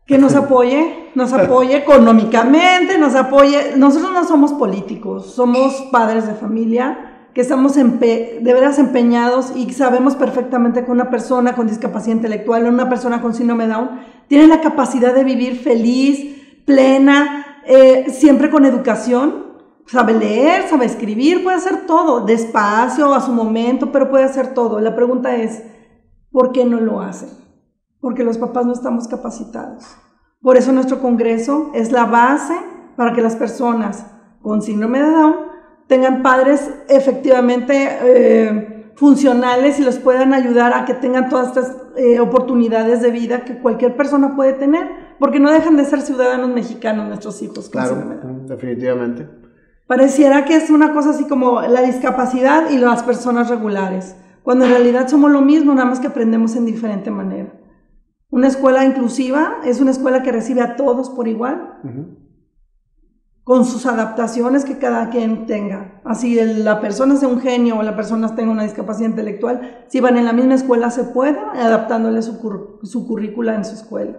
Que 0.06 0.18
nos 0.18 0.34
apoye, 0.34 1.10
nos 1.14 1.32
apoye 1.34 1.76
económicamente, 1.76 2.98
nos 2.98 3.14
apoye. 3.14 3.76
Nosotros 3.76 4.12
no 4.12 4.24
somos 4.24 4.52
políticos, 4.52 5.34
somos 5.34 5.88
padres 5.90 6.26
de 6.26 6.34
familia 6.34 7.12
que 7.36 7.42
estamos 7.42 7.74
de 7.74 8.40
veras 8.40 8.78
empeñados 8.78 9.52
y 9.54 9.70
sabemos 9.74 10.16
perfectamente 10.16 10.86
que 10.86 10.90
una 10.90 11.10
persona 11.10 11.54
con 11.54 11.66
discapacidad 11.66 12.16
intelectual 12.16 12.64
o 12.64 12.70
una 12.70 12.88
persona 12.88 13.20
con 13.20 13.34
síndrome 13.34 13.66
Down 13.66 13.90
tiene 14.26 14.46
la 14.46 14.62
capacidad 14.62 15.14
de 15.14 15.22
vivir 15.22 15.56
feliz, 15.56 16.62
plena, 16.64 17.60
eh, 17.66 18.06
siempre 18.10 18.48
con 18.48 18.64
educación. 18.64 19.52
Sabe 19.86 20.14
leer, 20.14 20.66
sabe 20.66 20.86
escribir, 20.86 21.44
puede 21.44 21.58
hacer 21.58 21.84
todo, 21.84 22.24
despacio, 22.24 23.12
a 23.12 23.20
su 23.20 23.32
momento, 23.32 23.92
pero 23.92 24.08
puede 24.08 24.24
hacer 24.24 24.54
todo. 24.54 24.80
La 24.80 24.96
pregunta 24.96 25.36
es, 25.36 25.62
¿por 26.32 26.52
qué 26.52 26.64
no 26.64 26.80
lo 26.80 27.02
hacen? 27.02 27.28
Porque 28.06 28.22
los 28.22 28.38
papás 28.38 28.64
no 28.64 28.72
estamos 28.72 29.08
capacitados. 29.08 29.84
Por 30.40 30.56
eso 30.56 30.70
nuestro 30.70 31.00
Congreso 31.00 31.72
es 31.74 31.90
la 31.90 32.04
base 32.04 32.54
para 32.94 33.12
que 33.12 33.20
las 33.20 33.34
personas 33.34 34.06
con 34.42 34.62
síndrome 34.62 35.02
de 35.02 35.10
Down 35.10 35.34
tengan 35.88 36.22
padres 36.22 36.70
efectivamente 36.88 37.98
eh, 38.00 38.92
funcionales 38.94 39.80
y 39.80 39.82
los 39.82 39.98
puedan 39.98 40.34
ayudar 40.34 40.72
a 40.72 40.84
que 40.84 40.94
tengan 40.94 41.28
todas 41.28 41.48
estas 41.48 41.76
eh, 41.96 42.20
oportunidades 42.20 43.02
de 43.02 43.10
vida 43.10 43.40
que 43.40 43.58
cualquier 43.58 43.96
persona 43.96 44.36
puede 44.36 44.52
tener, 44.52 44.88
porque 45.18 45.40
no 45.40 45.50
dejan 45.50 45.76
de 45.76 45.84
ser 45.84 46.00
ciudadanos 46.00 46.50
mexicanos 46.50 47.08
nuestros 47.08 47.42
hijos. 47.42 47.68
con 47.68 47.72
Claro, 47.72 47.88
síndrome 47.88 48.14
de 48.14 48.22
Down. 48.22 48.46
definitivamente. 48.46 49.28
Pareciera 49.88 50.44
que 50.44 50.54
es 50.54 50.70
una 50.70 50.92
cosa 50.92 51.10
así 51.10 51.26
como 51.26 51.60
la 51.60 51.82
discapacidad 51.82 52.70
y 52.70 52.78
las 52.78 53.02
personas 53.02 53.50
regulares, 53.50 54.14
cuando 54.44 54.64
en 54.64 54.70
realidad 54.70 55.08
somos 55.08 55.32
lo 55.32 55.40
mismo, 55.40 55.74
nada 55.74 55.90
más 55.90 55.98
que 55.98 56.06
aprendemos 56.06 56.54
en 56.54 56.66
diferente 56.66 57.10
manera. 57.10 57.65
Una 58.30 58.48
escuela 58.48 58.84
inclusiva 58.84 59.58
es 59.64 59.80
una 59.80 59.90
escuela 59.92 60.22
que 60.22 60.32
recibe 60.32 60.60
a 60.60 60.76
todos 60.76 61.10
por 61.10 61.28
igual, 61.28 61.80
con 63.44 63.64
sus 63.64 63.86
adaptaciones 63.86 64.64
que 64.64 64.78
cada 64.78 65.08
quien 65.10 65.46
tenga. 65.46 66.00
Así 66.04 66.36
el- 66.38 66.64
la 66.64 66.80
persona 66.80 67.14
sea 67.16 67.28
un 67.28 67.40
genio 67.40 67.78
o 67.78 67.82
la 67.84 67.94
persona 67.94 68.34
tenga 68.34 68.50
una 68.50 68.64
discapacidad 68.64 69.08
intelectual, 69.10 69.84
si 69.88 70.00
van 70.00 70.16
en 70.16 70.24
la 70.24 70.32
misma 70.32 70.54
escuela 70.54 70.90
se 70.90 71.04
puede, 71.04 71.38
adaptándole 71.38 72.22
su, 72.22 72.40
cur- 72.40 72.80
su 72.82 73.06
currícula 73.06 73.54
en 73.54 73.64
su 73.64 73.74
escuela. 73.74 74.16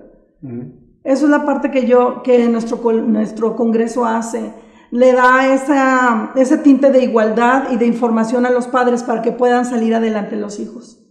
Eso 1.03 1.25
es 1.25 1.29
la 1.31 1.45
parte 1.45 1.71
que 1.71 1.85
yo, 1.85 2.23
que 2.23 2.47
nuestro, 2.47 2.79
nuestro 3.01 3.55
Congreso 3.57 4.05
hace. 4.05 4.53
Le 4.91 5.11
da 5.11 5.53
esa, 5.53 6.31
ese 6.37 6.57
tinte 6.59 6.89
de 6.91 7.03
igualdad 7.03 7.71
y 7.71 7.75
de 7.77 7.85
información 7.85 8.45
a 8.45 8.49
los 8.51 8.67
padres 8.67 9.03
para 9.03 9.21
que 9.21 9.33
puedan 9.33 9.65
salir 9.65 9.93
adelante 9.93 10.37
los 10.37 10.59
hijos. 10.61 11.03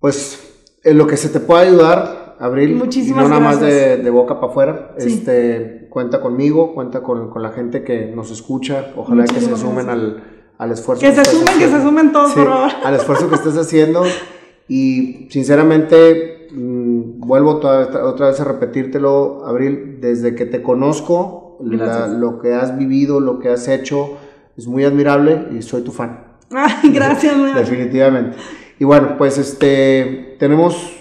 Pues 0.00 0.43
en 0.84 0.98
lo 0.98 1.06
que 1.06 1.16
se 1.16 1.28
te 1.30 1.40
pueda 1.40 1.62
ayudar, 1.62 2.36
Abril, 2.38 2.76
Muchísimas 2.76 3.24
no 3.24 3.28
nada 3.30 3.40
más 3.40 3.60
de, 3.60 3.96
de 3.98 4.10
boca 4.10 4.40
para 4.40 4.52
afuera, 4.52 4.94
Sí. 4.98 5.08
este, 5.14 5.86
cuenta 5.90 6.20
conmigo, 6.20 6.74
cuenta 6.74 7.02
con, 7.02 7.30
con 7.30 7.42
la 7.42 7.50
gente 7.50 7.82
que 7.84 8.06
nos 8.14 8.30
escucha, 8.30 8.92
ojalá 8.96 9.24
que 9.24 9.40
se 9.40 9.56
sumen 9.56 9.88
al, 9.88 10.22
al 10.58 10.70
esfuerzo. 10.72 11.00
Que 11.00 11.12
se 11.12 11.22
estás 11.22 11.34
sumen, 11.36 11.58
que 11.58 11.68
se 11.68 11.82
sumen 11.82 12.12
todos, 12.12 12.30
Sí, 12.32 12.40
por 12.40 12.48
favor. 12.48 12.70
al 12.84 12.94
esfuerzo 12.94 13.28
que 13.28 13.34
estás 13.36 13.56
haciendo 13.56 14.02
y 14.68 15.28
sinceramente 15.30 16.48
mm, 16.52 17.20
vuelvo 17.20 17.52
otra, 17.52 18.04
otra 18.04 18.28
vez 18.28 18.40
a 18.40 18.44
repetírtelo, 18.44 19.44
Abril, 19.46 19.98
desde 20.00 20.34
que 20.34 20.44
te 20.46 20.62
conozco, 20.62 21.56
la- 21.60 22.08
lo 22.08 22.40
que 22.40 22.52
has 22.54 22.76
vivido, 22.76 23.20
lo 23.20 23.38
que 23.38 23.48
has 23.50 23.68
hecho, 23.68 24.16
es 24.56 24.66
muy 24.66 24.84
admirable 24.84 25.46
y 25.56 25.62
soy 25.62 25.82
tu 25.82 25.92
fan. 25.92 26.24
Ay, 26.52 26.90
gracias. 26.94 27.34
Definitivamente. 27.54 28.36
Y 28.78 28.84
bueno, 28.84 29.16
pues 29.18 29.38
este 29.38 30.36
tenemos 30.38 30.92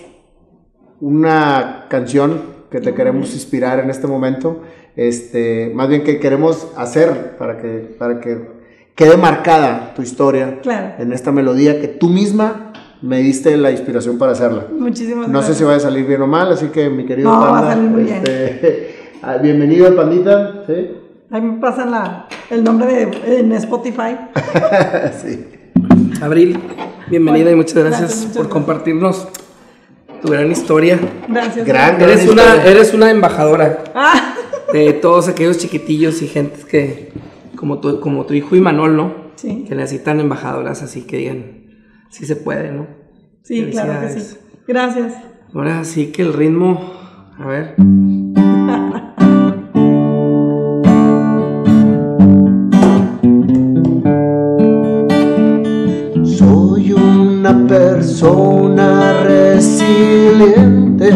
una 1.01 1.85
canción 1.89 2.41
que 2.69 2.79
te 2.81 2.93
queremos 2.93 3.33
inspirar 3.33 3.79
en 3.79 3.89
este 3.89 4.07
momento. 4.07 4.61
Este, 4.95 5.71
más 5.73 5.89
bien 5.89 6.03
que 6.03 6.19
queremos 6.19 6.67
hacer 6.77 7.35
para 7.37 7.57
que 7.57 7.95
para 7.97 8.19
que 8.19 8.47
quede 8.95 9.17
marcada 9.17 9.93
tu 9.95 10.01
historia 10.03 10.59
Claro. 10.61 10.93
en 10.99 11.13
esta 11.13 11.31
melodía 11.31 11.81
que 11.81 11.87
tú 11.87 12.09
misma 12.09 12.71
me 13.01 13.17
diste 13.17 13.57
la 13.57 13.71
inspiración 13.71 14.17
para 14.17 14.33
hacerla. 14.33 14.67
Muchísimas 14.71 15.27
No 15.27 15.39
sé 15.41 15.47
gracias. 15.47 15.57
si 15.57 15.63
vaya 15.63 15.77
a 15.77 15.79
salir 15.79 16.05
bien 16.05 16.21
o 16.21 16.27
mal, 16.27 16.51
así 16.51 16.67
que 16.67 16.89
mi 16.89 17.05
querido 17.05 17.31
No, 17.31 17.39
va 17.41 17.59
a 17.59 17.73
salir 17.73 17.89
muy 17.89 18.03
bien. 18.03 18.17
este, 18.23 18.95
ah, 19.23 19.37
bienvenido 19.37 19.93
Pandita, 19.95 20.63
¿sí? 20.67 20.91
Ahí 21.31 21.41
me 21.41 21.59
pasan 21.59 21.89
la, 21.91 22.27
el 22.51 22.63
nombre 22.63 22.93
de, 23.07 23.39
en 23.39 23.51
Spotify. 23.53 24.15
sí. 25.23 25.47
Abril, 26.21 26.59
bienvenida 27.09 27.51
y 27.51 27.55
muchas 27.55 27.75
gracias, 27.75 27.99
Gracias, 28.01 28.19
muchas 28.19 28.33
por 28.37 28.43
gracias. 28.45 28.53
compartirnos 28.53 29.27
tu 30.21 30.27
gran 30.31 30.51
historia. 30.51 30.99
Gracias. 31.27 31.65
Gran- 31.65 32.01
Eres 32.01 32.27
una, 32.27 32.63
eres 32.65 32.93
una 32.93 33.11
embajadora 33.11 33.83
Ah, 33.95 34.35
de 34.71 34.93
todos 34.93 35.27
aquellos 35.27 35.57
chiquitillos 35.57 36.21
y 36.21 36.27
gentes 36.27 36.65
que, 36.65 37.11
como 37.55 37.79
tu, 37.79 37.99
como 37.99 38.25
tu 38.25 38.33
hijo 38.33 38.55
y 38.55 38.61
Manol, 38.61 38.95
¿no? 38.95 39.13
sí, 39.35 39.65
Que 39.67 39.75
necesitan 39.75 40.19
embajadoras, 40.19 40.81
así 40.83 41.01
que 41.01 41.17
digan, 41.17 41.65
sí 42.09 42.25
se 42.25 42.35
puede, 42.35 42.71
¿no? 42.71 42.87
sí, 43.43 43.67
claro 43.71 43.99
que 44.07 44.19
sí. 44.19 44.37
Gracias. 44.67 45.13
Ahora 45.53 45.83
sí 45.83 46.07
que 46.07 46.21
el 46.21 46.33
ritmo, 46.33 46.93
a 47.37 47.45
ver. 47.45 47.75
Resiliente. 59.83 61.09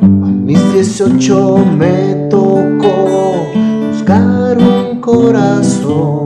A 0.00 0.28
mis 0.46 0.72
18 0.72 1.64
me 1.78 2.28
tocó 2.30 3.46
buscar 3.90 4.58
un 4.58 5.00
corazón 5.00 6.23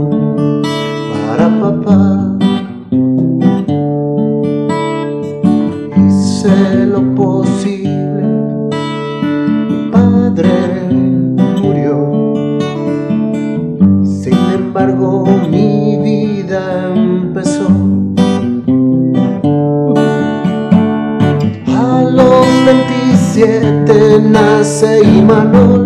nace 24.80 25.00
Imanol. 25.02 25.77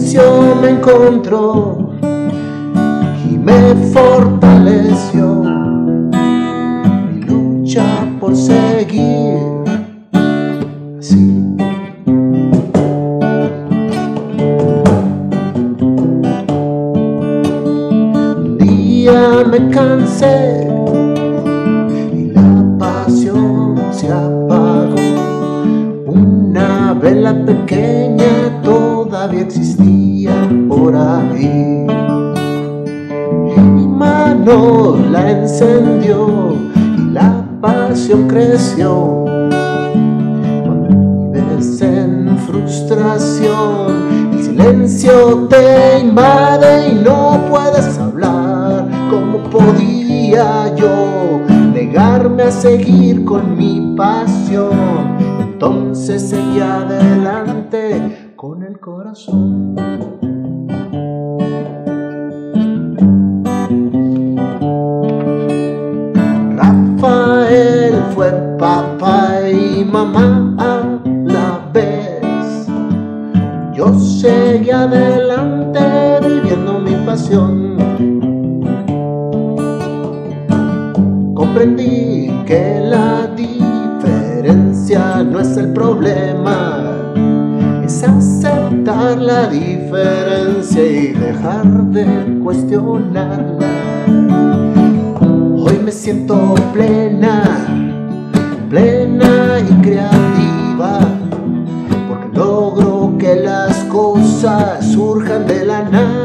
Silencio 0.00 0.54
me 0.60 0.70
encontró 0.70 1.90
y 3.30 3.38
me 3.38 3.74
fortaleció. 3.92 5.42
Mi 7.12 7.20
lucha 7.22 7.84
por 8.20 8.36
seguir 8.36 9.35
creció. 38.28 39.24
Cuando 40.64 41.32
vives 41.32 41.80
en 41.82 42.38
frustración, 42.46 44.32
el 44.32 44.44
silencio 44.44 45.46
te 45.48 46.00
invade 46.00 46.88
y 46.88 46.94
no 46.94 47.40
puedes 47.50 47.98
hablar. 47.98 48.88
¿Cómo 49.10 49.42
podía 49.50 50.74
yo 50.74 51.42
negarme 51.72 52.44
a 52.44 52.50
seguir 52.50 53.24
con 53.24 53.56
mi 53.56 53.94
pasión? 53.96 55.16
Entonces 55.40 56.30
seguí 56.30 56.60
adelante 56.60 57.35
fue 68.16 68.32
papá 68.58 69.42
y 69.46 69.84
mamá 69.84 70.54
a 70.58 70.98
la 71.04 71.60
vez. 71.70 72.66
Yo 73.74 73.92
seguí 73.98 74.70
adelante 74.70 75.80
viviendo 76.26 76.80
mi 76.80 76.94
pasión. 77.04 77.76
Comprendí 81.34 82.32
que 82.46 82.80
la 82.88 83.26
diferencia 83.36 85.22
no 85.22 85.38
es 85.38 85.54
el 85.58 85.74
problema, 85.74 87.12
es 87.84 88.02
aceptar 88.02 89.18
la 89.18 89.46
diferencia 89.48 90.82
y 90.86 91.08
dejar 91.12 91.66
de 91.88 92.40
cuestionarla. 92.42 93.66
Hoy 95.58 95.78
me 95.84 95.92
siento 95.92 96.54
plena, 96.72 97.85
plena 98.68 99.58
y 99.60 99.82
creativa, 99.82 101.00
porque 102.08 102.38
logro 102.38 103.16
que 103.18 103.36
las 103.36 103.76
cosas 103.84 104.84
surjan 104.92 105.46
de 105.46 105.64
la 105.64 105.82
nada. 105.84 106.15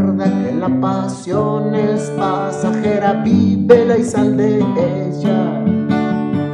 Recuerda 0.00 0.24
que 0.24 0.54
la 0.54 0.80
pasión 0.80 1.74
es 1.74 2.10
pasajera, 2.16 3.22
vívela 3.22 3.98
y 3.98 4.02
sal 4.02 4.34
de 4.34 4.56
ella. 4.56 5.62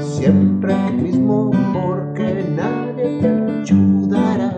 Siempre 0.00 0.74
tú 0.88 0.92
mismo, 0.94 1.52
porque 1.72 2.44
nadie 2.56 3.20
te 3.20 3.60
ayudará. 3.60 4.52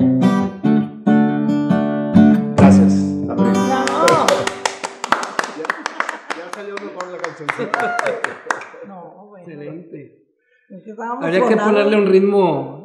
Gracias. 2.57 2.95
Abril. 3.29 3.53
Ya 6.35 6.51
salió 6.55 6.75
mejor 6.77 7.09
la 7.13 7.19
cancioncita. 7.19 7.97
No, 8.87 9.27
bueno. 9.29 9.53
Excelente. 9.53 10.25
Que 10.67 10.95
Habría 11.21 11.47
que 11.47 11.57
ponerle 11.57 11.97
un 11.97 12.07
ritmo 12.07 12.78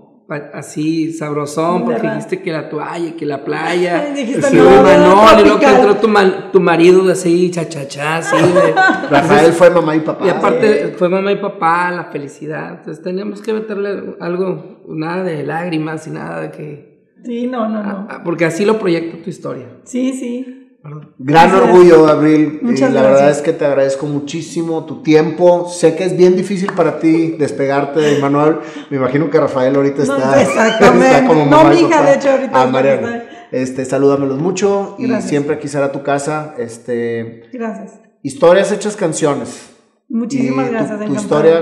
así 0.53 1.11
sabrosón, 1.13 1.83
porque 1.83 2.01
¿Verdad? 2.01 2.15
dijiste 2.15 2.41
que 2.41 2.51
la 2.51 2.69
toalla, 2.69 3.15
que 3.15 3.25
la 3.25 3.43
playa. 3.43 4.05
Ay, 4.07 4.13
dijiste, 4.25 4.49
que 4.51 4.57
no, 4.57 4.81
no, 4.81 5.39
y 5.39 5.43
luego 5.43 5.59
que 5.59 5.65
entró 5.65 5.95
tu, 5.97 6.07
ma- 6.07 6.51
tu 6.51 6.59
marido 6.59 7.11
así, 7.11 7.51
chachachá, 7.51 8.17
así. 8.17 8.35
de- 8.37 8.73
Rafael 9.09 9.51
fue 9.53 9.69
mamá 9.69 9.95
y 9.95 9.99
papá. 9.99 10.25
y 10.25 10.29
aparte 10.29 10.95
fue 10.97 11.09
mamá 11.09 11.31
y 11.31 11.35
papá, 11.37 11.91
la 11.91 12.05
felicidad. 12.05 12.77
Entonces 12.79 13.03
teníamos 13.03 13.41
que 13.41 13.53
meterle 13.53 14.15
algo, 14.19 14.81
nada 14.87 15.23
de 15.23 15.43
lágrimas 15.43 16.07
y 16.07 16.11
nada 16.11 16.41
de 16.41 16.51
que. 16.51 16.93
Sí, 17.23 17.47
no, 17.47 17.69
no, 17.69 17.81
no. 17.83 18.07
ah, 18.09 18.21
Porque 18.23 18.45
así 18.45 18.65
lo 18.65 18.79
proyecta 18.79 19.21
tu 19.23 19.29
historia. 19.29 19.65
Sí, 19.83 20.13
sí. 20.13 20.62
Gran 20.83 21.13
Gracias. 21.17 21.61
orgullo, 21.61 22.07
Abril. 22.07 22.59
y 22.61 22.65
Muchas 22.65 22.91
la 22.91 23.01
gracias. 23.01 23.11
verdad 23.21 23.29
es 23.31 23.41
que 23.41 23.53
te 23.53 23.65
agradezco 23.65 24.05
muchísimo 24.05 24.85
tu 24.85 25.01
tiempo. 25.01 25.69
Sé 25.69 25.95
que 25.95 26.03
es 26.03 26.17
bien 26.17 26.35
difícil 26.35 26.73
para 26.73 26.99
ti 26.99 27.35
despegarte 27.39 28.01
de 28.01 28.19
Manuel. 28.19 28.57
Me 28.89 28.97
imagino 28.97 29.29
que 29.29 29.39
Rafael 29.39 29.73
ahorita 29.75 30.03
No, 30.03 30.17
está, 30.17 30.41
exactamente. 30.41 31.07
está 31.15 31.25
como 31.27 31.45
No, 31.45 31.51
mamá 31.51 31.73
y 31.73 31.77
mi 31.83 31.89
hija, 31.89 32.03
de 32.03 32.13
hecho, 32.15 32.29
ahorita 32.31 32.51
Ah, 32.53 32.65
está- 32.81 33.23
Este, 33.51 33.85
salúdamelos 33.85 34.39
mucho 34.39 34.95
y 34.99 35.07
Gracias. 35.07 35.29
siempre 35.29 35.55
aquí 35.55 35.67
será 35.69 35.91
tu 35.91 36.03
casa. 36.03 36.53
Este, 36.57 37.43
Gracias. 37.53 38.01
historias 38.23 38.71
hechas 38.73 38.95
canciones. 38.97 39.69
Muchísimas 40.09 40.65
Y 40.65 40.67
tu- 40.67 40.73
gracias. 40.73 40.97
Tu, 40.97 41.03
encantada. 41.05 41.21
historia 41.21 41.59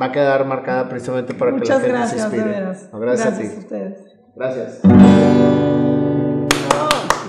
va 0.00 0.06
a 0.06 0.12
quedar 0.12 0.46
marcada 0.46 0.88
precisamente 0.88 1.34
para 1.34 1.50
Muchas 1.50 1.80
que 1.82 1.88
la 1.88 2.06
gente 2.06 2.16
gracias, 2.16 2.22
se 2.22 2.28
de 2.30 2.36
inspire. 2.36 2.60
veras. 2.60 2.88
No, 2.92 3.00
gracias, 3.00 3.26
gracias 3.26 3.48
a 3.48 3.50
a 3.50 3.58
ti. 3.58 3.58
ustedes. 3.58 3.98
Gracias. 4.36 5.89